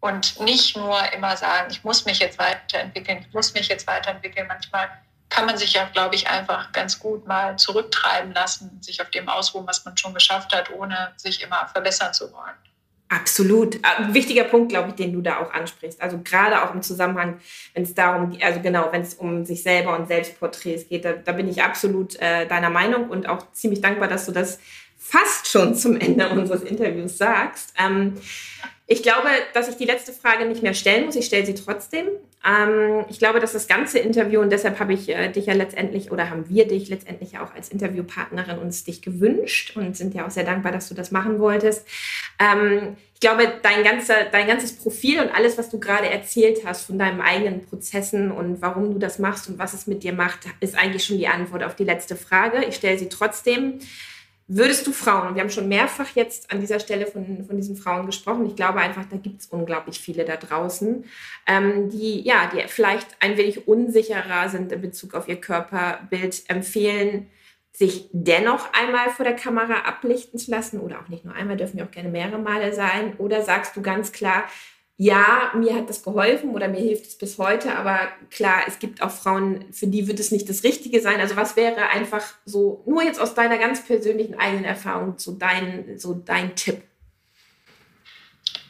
und 0.00 0.38
nicht 0.40 0.76
nur 0.76 1.00
immer 1.12 1.36
sagen, 1.36 1.68
ich 1.70 1.82
muss 1.82 2.04
mich 2.04 2.18
jetzt 2.18 2.38
weiterentwickeln, 2.38 3.24
ich 3.26 3.34
muss 3.34 3.54
mich 3.54 3.68
jetzt 3.68 3.86
weiterentwickeln. 3.86 4.46
Manchmal 4.46 4.90
kann 5.30 5.46
man 5.46 5.56
sich 5.56 5.72
ja, 5.72 5.88
glaube 5.92 6.16
ich, 6.16 6.28
einfach 6.28 6.72
ganz 6.72 6.98
gut 6.98 7.26
mal 7.26 7.56
zurücktreiben 7.56 8.32
lassen, 8.32 8.82
sich 8.82 9.00
auf 9.00 9.10
dem 9.10 9.28
ausruhen, 9.28 9.66
was 9.66 9.84
man 9.84 9.96
schon 9.96 10.12
geschafft 10.12 10.54
hat, 10.54 10.70
ohne 10.70 11.12
sich 11.16 11.42
immer 11.42 11.68
verbessern 11.72 12.12
zu 12.12 12.32
wollen. 12.32 12.54
Absolut. 13.08 13.80
Ein 13.82 14.10
äh, 14.10 14.14
wichtiger 14.14 14.44
Punkt, 14.44 14.68
glaube 14.68 14.90
ich, 14.90 14.94
den 14.94 15.12
du 15.12 15.20
da 15.20 15.38
auch 15.38 15.52
ansprichst. 15.52 16.00
Also 16.00 16.20
gerade 16.22 16.62
auch 16.62 16.72
im 16.72 16.80
Zusammenhang, 16.82 17.40
wenn 17.74 17.82
es 17.82 17.92
darum, 17.92 18.38
also 18.40 18.60
genau, 18.60 18.88
wenn 18.92 19.02
es 19.02 19.14
um 19.14 19.44
sich 19.44 19.64
selber 19.64 19.96
und 19.96 20.06
Selbstporträts 20.06 20.88
geht, 20.88 21.04
da, 21.04 21.14
da 21.14 21.32
bin 21.32 21.48
ich 21.48 21.62
absolut 21.62 22.14
äh, 22.20 22.46
deiner 22.46 22.70
Meinung 22.70 23.10
und 23.10 23.28
auch 23.28 23.50
ziemlich 23.52 23.80
dankbar, 23.80 24.06
dass 24.06 24.26
du 24.26 24.32
das 24.32 24.60
fast 24.96 25.48
schon 25.48 25.74
zum 25.74 25.98
Ende 25.98 26.28
unseres 26.30 26.62
Interviews 26.62 27.18
sagst. 27.18 27.74
Ähm, 27.76 28.16
ich 28.92 29.04
glaube, 29.04 29.28
dass 29.54 29.68
ich 29.68 29.76
die 29.76 29.84
letzte 29.84 30.12
Frage 30.12 30.46
nicht 30.46 30.64
mehr 30.64 30.74
stellen 30.74 31.06
muss. 31.06 31.14
Ich 31.14 31.26
stelle 31.26 31.46
sie 31.46 31.54
trotzdem. 31.54 32.08
Ähm, 32.44 33.04
ich 33.08 33.20
glaube, 33.20 33.38
dass 33.38 33.52
das 33.52 33.68
ganze 33.68 34.00
Interview, 34.00 34.40
und 34.40 34.50
deshalb 34.50 34.80
habe 34.80 34.92
ich 34.92 35.08
äh, 35.08 35.30
dich 35.30 35.46
ja 35.46 35.54
letztendlich 35.54 36.10
oder 36.10 36.28
haben 36.28 36.48
wir 36.48 36.66
dich 36.66 36.88
letztendlich 36.88 37.38
auch 37.38 37.54
als 37.54 37.68
Interviewpartnerin 37.68 38.58
uns 38.58 38.82
dich 38.82 39.00
gewünscht 39.00 39.76
und 39.76 39.96
sind 39.96 40.12
ja 40.12 40.26
auch 40.26 40.30
sehr 40.30 40.42
dankbar, 40.42 40.72
dass 40.72 40.88
du 40.88 40.96
das 40.96 41.12
machen 41.12 41.38
wolltest. 41.38 41.86
Ähm, 42.40 42.96
ich 43.14 43.20
glaube, 43.20 43.52
dein, 43.62 43.84
ganzer, 43.84 44.24
dein 44.32 44.48
ganzes 44.48 44.72
Profil 44.72 45.20
und 45.20 45.28
alles, 45.28 45.56
was 45.56 45.70
du 45.70 45.78
gerade 45.78 46.10
erzählt 46.10 46.62
hast 46.64 46.86
von 46.86 46.98
deinen 46.98 47.20
eigenen 47.20 47.64
Prozessen 47.64 48.32
und 48.32 48.60
warum 48.60 48.92
du 48.92 48.98
das 48.98 49.20
machst 49.20 49.48
und 49.48 49.60
was 49.60 49.72
es 49.72 49.86
mit 49.86 50.02
dir 50.02 50.14
macht, 50.14 50.40
ist 50.58 50.76
eigentlich 50.76 51.04
schon 51.04 51.18
die 51.18 51.28
Antwort 51.28 51.62
auf 51.62 51.76
die 51.76 51.84
letzte 51.84 52.16
Frage. 52.16 52.64
Ich 52.64 52.74
stelle 52.74 52.98
sie 52.98 53.08
trotzdem. 53.08 53.78
Würdest 54.52 54.84
du 54.84 54.90
Frauen, 54.90 55.28
und 55.28 55.34
wir 55.36 55.42
haben 55.42 55.50
schon 55.50 55.68
mehrfach 55.68 56.08
jetzt 56.16 56.50
an 56.50 56.58
dieser 56.58 56.80
Stelle 56.80 57.06
von, 57.06 57.44
von 57.46 57.56
diesen 57.56 57.76
Frauen 57.76 58.06
gesprochen, 58.06 58.46
ich 58.46 58.56
glaube 58.56 58.80
einfach, 58.80 59.04
da 59.04 59.16
gibt 59.16 59.42
es 59.42 59.46
unglaublich 59.46 60.00
viele 60.00 60.24
da 60.24 60.36
draußen, 60.36 61.04
ähm, 61.46 61.88
die, 61.88 62.20
ja, 62.22 62.50
die 62.52 62.66
vielleicht 62.66 63.06
ein 63.20 63.36
wenig 63.36 63.68
unsicherer 63.68 64.48
sind 64.48 64.72
in 64.72 64.80
Bezug 64.80 65.14
auf 65.14 65.28
ihr 65.28 65.40
Körperbild, 65.40 66.42
empfehlen, 66.48 67.30
sich 67.70 68.08
dennoch 68.12 68.72
einmal 68.72 69.10
vor 69.10 69.24
der 69.24 69.36
Kamera 69.36 69.82
ablichten 69.82 70.40
zu 70.40 70.50
lassen 70.50 70.80
oder 70.80 70.98
auch 70.98 71.08
nicht 71.08 71.24
nur 71.24 71.34
einmal, 71.34 71.56
dürfen 71.56 71.78
ja 71.78 71.84
auch 71.84 71.92
gerne 71.92 72.08
mehrere 72.08 72.40
Male 72.40 72.72
sein? 72.72 73.14
Oder 73.18 73.42
sagst 73.42 73.76
du 73.76 73.82
ganz 73.82 74.10
klar, 74.10 74.48
ja, 75.02 75.50
mir 75.54 75.74
hat 75.76 75.88
das 75.88 76.02
geholfen 76.02 76.50
oder 76.50 76.68
mir 76.68 76.82
hilft 76.82 77.06
es 77.06 77.16
bis 77.16 77.38
heute, 77.38 77.74
aber 77.74 78.12
klar, 78.30 78.64
es 78.68 78.78
gibt 78.78 79.00
auch 79.00 79.10
Frauen, 79.10 79.72
für 79.72 79.86
die 79.86 80.06
wird 80.06 80.20
es 80.20 80.30
nicht 80.30 80.46
das 80.46 80.62
Richtige 80.62 81.00
sein. 81.00 81.20
Also 81.20 81.36
was 81.36 81.56
wäre 81.56 81.88
einfach 81.88 82.22
so, 82.44 82.82
nur 82.84 83.02
jetzt 83.02 83.18
aus 83.18 83.32
deiner 83.32 83.56
ganz 83.56 83.82
persönlichen 83.82 84.38
eigenen 84.38 84.66
Erfahrung, 84.66 85.14
so 85.16 85.32
dein, 85.32 85.98
so 85.98 86.12
dein 86.12 86.54
Tipp? 86.54 86.82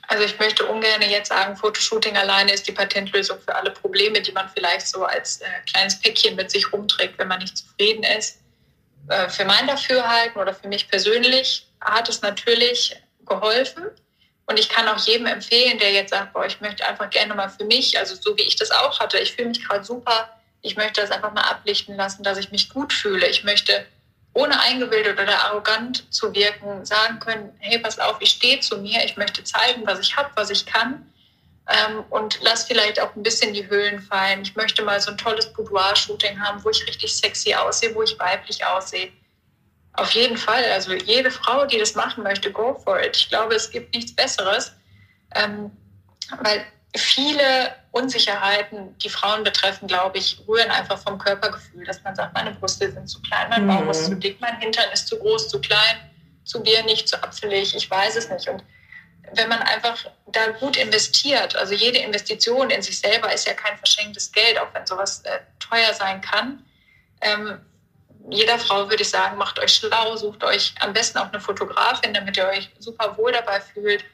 Also 0.07 0.23
ich 0.23 0.39
möchte 0.39 0.67
ungern 0.67 1.03
jetzt 1.03 1.31
sagen, 1.31 1.57
Fotoshooting 1.57 2.17
alleine 2.17 2.53
ist 2.53 2.69
die 2.69 2.73
Patentlösung 2.73 3.41
für 3.41 3.57
alle 3.57 3.73
Probleme, 3.73 4.23
die 4.23 4.31
man 4.31 4.49
vielleicht 4.55 4.87
so 4.87 5.03
als 5.03 5.41
äh, 5.41 5.47
kleines 5.69 5.99
Päckchen 5.99 6.37
mit 6.37 6.53
sich 6.53 6.73
rumträgt, 6.73 7.19
wenn 7.19 7.27
man 7.27 7.41
nicht 7.41 7.59
zufrieden 7.59 8.05
ist. 8.05 8.39
Äh, 9.09 9.29
für 9.31 9.47
mein 9.47 9.67
Dafürhalten 9.67 10.41
oder 10.41 10.55
für 10.55 10.69
mich 10.69 10.89
persönlich 10.89 11.67
hat 11.81 12.09
es 12.09 12.23
natürlich 12.23 12.95
geholfen 13.27 13.91
und 14.51 14.59
ich 14.59 14.69
kann 14.69 14.89
auch 14.89 14.99
jedem 15.07 15.27
empfehlen, 15.27 15.79
der 15.79 15.93
jetzt 15.93 16.11
sagt, 16.11 16.33
boah, 16.33 16.45
ich 16.45 16.61
möchte 16.61 16.85
einfach 16.85 17.09
gerne 17.09 17.35
mal 17.37 17.49
für 17.49 17.65
mich, 17.65 17.97
also 17.97 18.17
so 18.17 18.37
wie 18.37 18.43
ich 18.43 18.57
das 18.57 18.73
auch 18.73 18.99
hatte, 18.99 19.17
ich 19.19 19.33
fühle 19.33 19.49
mich 19.49 19.65
gerade 19.65 19.85
super, 19.85 20.29
ich 20.61 20.77
möchte 20.77 21.01
das 21.01 21.13
einfach 21.13 21.33
mal 21.33 21.43
ablichten 21.43 21.97
lassen, 21.97 22.25
dass 22.25 22.37
ich 22.37 22.51
mich 22.51 22.69
gut 22.69 22.93
fühle. 22.93 23.27
Ich 23.29 23.45
möchte 23.45 23.87
ohne 24.35 24.59
eingebildet 24.59 25.21
oder 25.21 25.39
arrogant 25.45 26.13
zu 26.13 26.35
wirken, 26.35 26.85
sagen 26.85 27.21
können, 27.21 27.57
hey, 27.61 27.79
pass 27.79 28.01
auf, 28.01 28.17
ich 28.19 28.31
stehe 28.31 28.59
zu 28.59 28.79
mir, 28.79 29.05
ich 29.05 29.17
möchte 29.17 29.45
zeigen, 29.45 29.87
was 29.87 30.01
ich 30.01 30.17
habe, 30.17 30.31
was 30.35 30.51
ich 30.51 30.67
kann 30.67 31.07
ähm, 31.69 32.05
und 32.11 32.41
lass 32.43 32.65
vielleicht 32.65 33.01
auch 33.01 33.15
ein 33.15 33.23
bisschen 33.23 33.55
die 33.55 33.69
Höhlen 33.69 34.01
fallen. 34.01 34.43
Ich 34.43 34.57
möchte 34.57 34.83
mal 34.83 35.01
so 35.01 35.13
ein 35.13 35.19
tolles 35.19 35.53
Boudoir-Shooting 35.53 36.41
haben, 36.41 36.63
wo 36.65 36.71
ich 36.71 36.85
richtig 36.89 37.15
sexy 37.15 37.55
aussehe, 37.55 37.95
wo 37.95 38.03
ich 38.03 38.19
weiblich 38.19 38.65
aussehe. 38.67 39.13
Auf 39.95 40.13
jeden 40.13 40.37
Fall. 40.37 40.65
Also 40.73 40.95
jede 40.95 41.31
Frau, 41.31 41.67
die 41.67 41.79
das 41.79 41.95
machen 41.95 42.23
möchte, 42.23 42.51
go 42.51 42.79
for 42.85 43.01
it. 43.01 43.17
Ich 43.17 43.29
glaube, 43.29 43.55
es 43.55 43.71
gibt 43.71 43.95
nichts 43.95 44.15
Besseres, 44.15 44.73
ähm, 45.35 45.71
weil 46.43 46.65
viele 46.97 47.75
Unsicherheiten, 47.93 48.97
die 48.99 49.09
Frauen 49.09 49.43
betreffen, 49.45 49.89
glaube 49.89 50.19
ich, 50.19 50.43
rühren 50.47 50.71
einfach 50.71 50.99
vom 50.99 51.19
Körpergefühl, 51.19 51.85
dass 51.85 52.03
man 52.03 52.15
sagt, 52.15 52.35
meine 52.35 52.53
Brüste 52.53 52.91
sind 52.91 53.09
zu 53.09 53.21
klein, 53.23 53.49
mein 53.51 53.67
Bauch 53.67 53.83
mhm. 53.83 53.91
ist 53.91 54.07
zu 54.07 54.15
dick, 54.15 54.41
mein 54.41 54.59
Hintern 54.59 54.91
ist 54.93 55.09
zu 55.09 55.19
groß, 55.19 55.49
zu 55.49 55.61
klein, 55.61 56.11
zu 56.45 56.61
nicht, 56.61 57.09
zu 57.09 57.23
apfelig, 57.23 57.75
ich 57.75 57.91
weiß 57.91 58.17
es 58.17 58.29
nicht. 58.29 58.49
Und 58.49 58.65
wenn 59.35 59.49
man 59.49 59.61
einfach 59.61 59.97
da 60.27 60.49
gut 60.59 60.77
investiert, 60.77 61.57
also 61.57 61.75
jede 61.75 61.99
Investition 61.99 62.71
in 62.71 62.83
sich 62.83 62.99
selber 62.99 63.33
ist 63.33 63.47
ja 63.47 63.55
kein 63.55 63.77
verschenktes 63.77 64.33
Geld, 64.33 64.59
auch 64.59 64.73
wenn 64.73 64.87
sowas 64.87 65.23
äh, 65.25 65.39
teuer 65.59 65.93
sein 65.95 66.21
kann, 66.21 66.65
ähm, 67.21 67.61
jeder 68.31 68.59
Frau 68.59 68.89
würde 68.89 69.03
ich 69.03 69.11
sagen, 69.11 69.37
macht 69.37 69.59
euch 69.59 69.75
schlau, 69.75 70.17
sucht 70.17 70.45
euch 70.45 70.75
am 70.81 70.93
besten 70.93 71.19
auch 71.19 71.29
eine 71.29 71.41
Fotografin, 71.41 72.15
damit 72.15 72.37
ihr 72.37 72.47
euch 72.47 72.71
super 72.79 73.17
wohl 73.17 73.33
dabei 73.33 73.61
fühlt, 73.61 74.05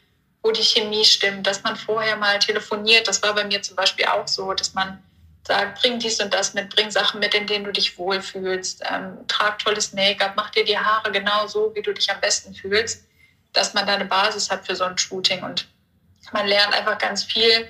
wo 0.42 0.50
die 0.50 0.62
Chemie 0.62 1.04
stimmt, 1.04 1.46
dass 1.46 1.62
man 1.62 1.76
vorher 1.76 2.16
mal 2.16 2.38
telefoniert. 2.38 3.08
Das 3.08 3.22
war 3.22 3.34
bei 3.34 3.44
mir 3.44 3.62
zum 3.62 3.76
Beispiel 3.76 4.06
auch 4.06 4.28
so, 4.28 4.52
dass 4.54 4.74
man 4.74 5.02
sagt, 5.46 5.80
bring 5.80 5.98
dies 5.98 6.20
und 6.20 6.34
das 6.34 6.54
mit, 6.54 6.74
bring 6.74 6.90
Sachen 6.90 7.20
mit, 7.20 7.34
in 7.34 7.46
denen 7.46 7.64
du 7.64 7.72
dich 7.72 7.96
wohlfühlst, 7.98 8.82
ähm, 8.90 9.26
trag 9.28 9.58
tolles 9.58 9.92
Make-up, 9.92 10.32
mach 10.36 10.50
dir 10.50 10.64
die 10.64 10.78
Haare 10.78 11.12
genau 11.12 11.46
so, 11.46 11.72
wie 11.74 11.82
du 11.82 11.92
dich 11.92 12.10
am 12.10 12.20
besten 12.20 12.54
fühlst, 12.54 13.04
dass 13.52 13.74
man 13.74 13.86
da 13.86 13.94
eine 13.94 14.04
Basis 14.04 14.50
hat 14.50 14.66
für 14.66 14.74
so 14.74 14.84
ein 14.84 14.98
Shooting 14.98 15.42
und 15.42 15.66
man 16.32 16.46
lernt 16.46 16.74
einfach 16.74 16.98
ganz 16.98 17.22
viel 17.22 17.68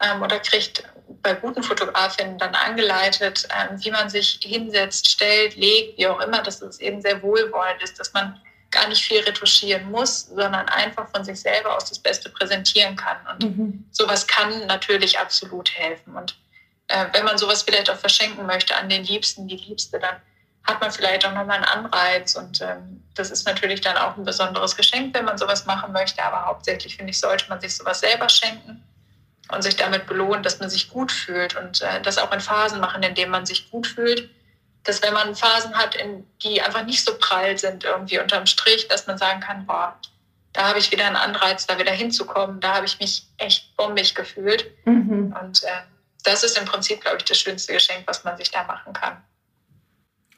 ähm, 0.00 0.22
oder 0.22 0.38
kriegt 0.38 0.84
bei 1.22 1.34
guten 1.34 1.62
Fotografinnen 1.62 2.38
dann 2.38 2.54
angeleitet, 2.54 3.46
ähm, 3.56 3.82
wie 3.82 3.90
man 3.90 4.08
sich 4.08 4.38
hinsetzt, 4.42 5.08
stellt, 5.08 5.56
legt, 5.56 5.98
wie 5.98 6.06
auch 6.06 6.20
immer, 6.20 6.42
dass 6.42 6.62
es 6.62 6.80
eben 6.80 7.00
sehr 7.00 7.22
wohlwollend 7.22 7.82
ist, 7.82 7.98
dass 7.98 8.12
man 8.12 8.40
gar 8.70 8.88
nicht 8.88 9.02
viel 9.02 9.20
retuschieren 9.20 9.90
muss, 9.90 10.26
sondern 10.26 10.68
einfach 10.68 11.08
von 11.08 11.24
sich 11.24 11.40
selber 11.40 11.74
aus 11.74 11.86
das 11.86 11.98
Beste 11.98 12.28
präsentieren 12.30 12.96
kann. 12.96 13.16
Und 13.32 13.56
mhm. 13.56 13.84
sowas 13.90 14.26
kann 14.26 14.66
natürlich 14.66 15.18
absolut 15.18 15.72
helfen. 15.74 16.14
Und 16.14 16.36
äh, 16.88 17.06
wenn 17.12 17.24
man 17.24 17.38
sowas 17.38 17.62
vielleicht 17.62 17.90
auch 17.90 17.96
verschenken 17.96 18.44
möchte 18.46 18.76
an 18.76 18.88
den 18.88 19.04
Liebsten, 19.04 19.48
die 19.48 19.56
Liebste, 19.56 19.98
dann 19.98 20.16
hat 20.64 20.80
man 20.82 20.92
vielleicht 20.92 21.24
auch 21.24 21.32
nochmal 21.32 21.56
einen 21.56 21.64
Anreiz. 21.64 22.34
Und 22.34 22.60
ähm, 22.60 23.02
das 23.14 23.30
ist 23.30 23.46
natürlich 23.46 23.80
dann 23.80 23.96
auch 23.96 24.16
ein 24.18 24.24
besonderes 24.24 24.76
Geschenk, 24.76 25.14
wenn 25.14 25.24
man 25.24 25.38
sowas 25.38 25.64
machen 25.64 25.92
möchte. 25.92 26.22
Aber 26.22 26.44
hauptsächlich, 26.44 26.96
finde 26.96 27.10
ich, 27.10 27.18
sollte 27.18 27.48
man 27.48 27.60
sich 27.60 27.74
sowas 27.74 28.00
selber 28.00 28.28
schenken 28.28 28.84
und 29.52 29.62
sich 29.62 29.76
damit 29.76 30.06
belohnt, 30.06 30.44
dass 30.44 30.60
man 30.60 30.70
sich 30.70 30.90
gut 30.90 31.10
fühlt 31.10 31.56
und 31.56 31.80
äh, 31.82 32.00
das 32.02 32.18
auch 32.18 32.32
in 32.32 32.40
Phasen 32.40 32.80
machen, 32.80 33.02
in 33.02 33.14
denen 33.14 33.30
man 33.30 33.46
sich 33.46 33.70
gut 33.70 33.86
fühlt. 33.86 34.30
Dass 34.84 35.02
wenn 35.02 35.12
man 35.12 35.34
Phasen 35.34 35.74
hat, 35.76 35.94
in, 35.94 36.26
die 36.42 36.62
einfach 36.62 36.84
nicht 36.84 37.04
so 37.04 37.16
prall 37.18 37.58
sind 37.58 37.84
irgendwie 37.84 38.18
unterm 38.18 38.46
Strich, 38.46 38.88
dass 38.88 39.06
man 39.06 39.18
sagen 39.18 39.40
kann, 39.40 39.66
boah, 39.66 39.98
da 40.52 40.68
habe 40.68 40.78
ich 40.78 40.90
wieder 40.90 41.06
einen 41.06 41.16
Anreiz, 41.16 41.66
da 41.66 41.78
wieder 41.78 41.92
hinzukommen. 41.92 42.60
Da 42.60 42.74
habe 42.74 42.86
ich 42.86 42.98
mich 42.98 43.26
echt 43.36 43.76
bombig 43.76 44.14
gefühlt. 44.14 44.70
Mhm. 44.86 45.34
Und 45.40 45.62
äh, 45.64 45.82
das 46.24 46.42
ist 46.42 46.58
im 46.58 46.64
Prinzip, 46.64 47.00
glaube 47.00 47.18
ich, 47.18 47.24
das 47.24 47.38
schönste 47.38 47.72
Geschenk, 47.72 48.04
was 48.06 48.24
man 48.24 48.36
sich 48.36 48.50
da 48.50 48.64
machen 48.64 48.92
kann. 48.92 49.22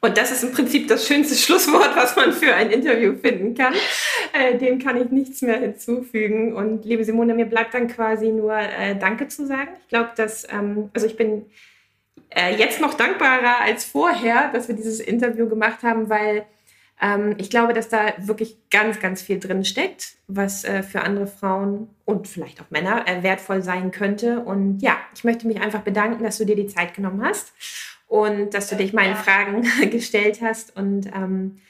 Und 0.02 0.16
das 0.16 0.30
ist 0.30 0.42
im 0.42 0.52
Prinzip 0.52 0.88
das 0.88 1.06
schönste 1.06 1.34
Schlusswort, 1.34 1.94
was 1.94 2.16
man 2.16 2.32
für 2.32 2.54
ein 2.54 2.70
Interview 2.70 3.14
finden 3.16 3.54
kann. 3.54 3.74
Äh, 4.32 4.56
dem 4.56 4.78
kann 4.78 4.96
ich 4.96 5.10
nichts 5.10 5.42
mehr 5.42 5.58
hinzufügen. 5.58 6.54
Und 6.54 6.84
liebe 6.86 7.04
Simone, 7.04 7.34
mir 7.34 7.44
bleibt 7.44 7.74
dann 7.74 7.88
quasi 7.88 8.28
nur 8.28 8.56
äh, 8.56 8.96
Danke 8.98 9.28
zu 9.28 9.46
sagen. 9.46 9.70
Ich 9.82 9.88
glaube, 9.88 10.10
dass, 10.16 10.46
ähm, 10.50 10.90
also 10.94 11.06
ich 11.06 11.16
bin 11.16 11.44
äh, 12.30 12.56
jetzt 12.56 12.80
noch 12.80 12.94
dankbarer 12.94 13.60
als 13.60 13.84
vorher, 13.84 14.50
dass 14.52 14.68
wir 14.68 14.74
dieses 14.74 15.00
Interview 15.00 15.48
gemacht 15.48 15.82
haben, 15.82 16.08
weil 16.08 16.46
ähm, 17.02 17.34
ich 17.36 17.50
glaube, 17.50 17.74
dass 17.74 17.90
da 17.90 18.14
wirklich 18.18 18.56
ganz, 18.70 19.00
ganz 19.00 19.20
viel 19.20 19.38
drin 19.38 19.64
steckt, 19.64 20.14
was 20.28 20.64
äh, 20.64 20.82
für 20.82 21.02
andere 21.02 21.26
Frauen 21.26 21.88
und 22.06 22.26
vielleicht 22.26 22.62
auch 22.62 22.70
Männer 22.70 23.06
äh, 23.06 23.22
wertvoll 23.22 23.62
sein 23.62 23.90
könnte. 23.90 24.40
Und 24.40 24.80
ja, 24.80 24.96
ich 25.14 25.24
möchte 25.24 25.46
mich 25.46 25.60
einfach 25.60 25.80
bedanken, 25.80 26.24
dass 26.24 26.38
du 26.38 26.46
dir 26.46 26.56
die 26.56 26.68
Zeit 26.68 26.94
genommen 26.94 27.22
hast 27.22 27.52
und 28.11 28.55
dass 28.55 28.68
du 28.68 28.75
dich 28.75 28.92
meinen 28.92 29.14
Fragen 29.14 29.64
gestellt 29.90 30.40
hast. 30.42 30.77
Und 30.77 31.07
ähm, 31.07 31.61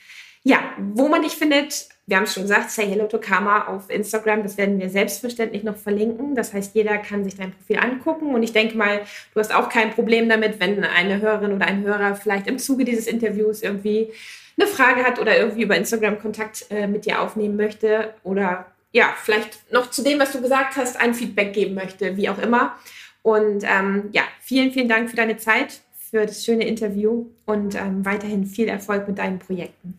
ja, 0.42 0.58
wo 0.78 1.06
man 1.06 1.20
dich 1.20 1.32
findet, 1.32 1.86
wir 2.06 2.16
haben 2.16 2.24
es 2.24 2.32
schon 2.32 2.44
gesagt, 2.44 2.70
Say 2.70 2.86
Hello 2.86 3.06
to 3.06 3.18
Karma 3.18 3.66
auf 3.66 3.90
Instagram, 3.90 4.42
das 4.42 4.56
werden 4.56 4.80
wir 4.80 4.88
selbstverständlich 4.88 5.64
noch 5.64 5.76
verlinken. 5.76 6.34
Das 6.34 6.54
heißt, 6.54 6.74
jeder 6.74 6.96
kann 6.96 7.24
sich 7.24 7.36
dein 7.36 7.52
Profil 7.52 7.76
angucken. 7.76 8.34
Und 8.34 8.42
ich 8.42 8.54
denke 8.54 8.74
mal, 8.74 9.02
du 9.34 9.38
hast 9.38 9.54
auch 9.54 9.68
kein 9.68 9.90
Problem 9.90 10.30
damit, 10.30 10.58
wenn 10.60 10.82
eine 10.82 11.20
Hörerin 11.20 11.52
oder 11.52 11.66
ein 11.66 11.84
Hörer 11.84 12.16
vielleicht 12.16 12.46
im 12.46 12.58
Zuge 12.58 12.86
dieses 12.86 13.06
Interviews 13.06 13.62
irgendwie 13.62 14.10
eine 14.58 14.66
Frage 14.66 15.04
hat 15.04 15.18
oder 15.18 15.36
irgendwie 15.36 15.62
über 15.62 15.76
Instagram 15.76 16.18
Kontakt 16.18 16.64
äh, 16.70 16.86
mit 16.86 17.04
dir 17.04 17.20
aufnehmen 17.20 17.56
möchte 17.56 18.14
oder 18.22 18.66
ja, 18.92 19.14
vielleicht 19.22 19.70
noch 19.70 19.90
zu 19.90 20.02
dem, 20.02 20.18
was 20.18 20.32
du 20.32 20.40
gesagt 20.40 20.76
hast, 20.76 20.98
ein 20.98 21.12
Feedback 21.12 21.52
geben 21.52 21.74
möchte, 21.74 22.16
wie 22.16 22.30
auch 22.30 22.38
immer. 22.38 22.76
Und 23.22 23.62
ähm, 23.64 24.08
ja, 24.12 24.22
vielen, 24.40 24.72
vielen 24.72 24.88
Dank 24.88 25.10
für 25.10 25.16
deine 25.16 25.36
Zeit, 25.36 25.80
für 26.10 26.26
das 26.26 26.44
schöne 26.44 26.66
Interview 26.66 27.26
und 27.46 27.74
ähm, 27.74 28.04
weiterhin 28.04 28.44
viel 28.44 28.68
Erfolg 28.68 29.06
mit 29.06 29.18
deinen 29.18 29.38
Projekten. 29.38 29.96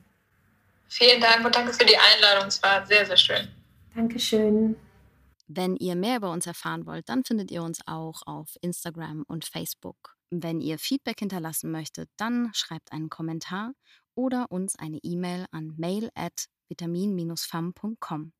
Vielen 0.89 1.21
Dank 1.21 1.45
und 1.45 1.55
danke 1.55 1.71
für 1.73 1.85
die 1.85 1.97
Einladung. 1.97 2.49
Es 2.49 2.61
war 2.61 2.85
sehr, 2.85 3.05
sehr 3.05 3.17
schön. 3.17 3.47
Dankeschön. 3.95 4.75
Wenn 5.47 5.75
ihr 5.77 5.95
mehr 5.95 6.17
über 6.17 6.31
uns 6.31 6.47
erfahren 6.47 6.85
wollt, 6.85 7.07
dann 7.09 7.23
findet 7.23 7.51
ihr 7.51 7.63
uns 7.63 7.79
auch 7.85 8.21
auf 8.25 8.55
Instagram 8.61 9.23
und 9.27 9.45
Facebook. 9.45 10.15
Wenn 10.29 10.61
ihr 10.61 10.79
Feedback 10.79 11.19
hinterlassen 11.19 11.71
möchtet, 11.71 12.09
dann 12.17 12.51
schreibt 12.53 12.93
einen 12.93 13.09
Kommentar 13.09 13.73
oder 14.15 14.47
uns 14.49 14.77
eine 14.77 14.99
E-Mail 15.03 15.45
an 15.51 15.73
mail 15.77 16.09
at 16.15 16.45
vitamin-fam.com. 16.69 18.33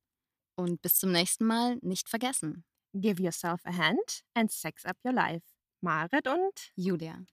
Und 0.56 0.82
bis 0.82 0.96
zum 0.96 1.12
nächsten 1.12 1.46
Mal 1.46 1.76
nicht 1.82 2.08
vergessen. 2.08 2.64
Give 2.94 3.22
yourself 3.22 3.60
a 3.64 3.76
hand 3.76 4.22
and 4.34 4.50
sex 4.50 4.84
up 4.84 4.96
your 5.04 5.12
life. 5.12 5.44
Marit 5.82 6.28
und 6.28 6.72
Julia. 6.76 7.18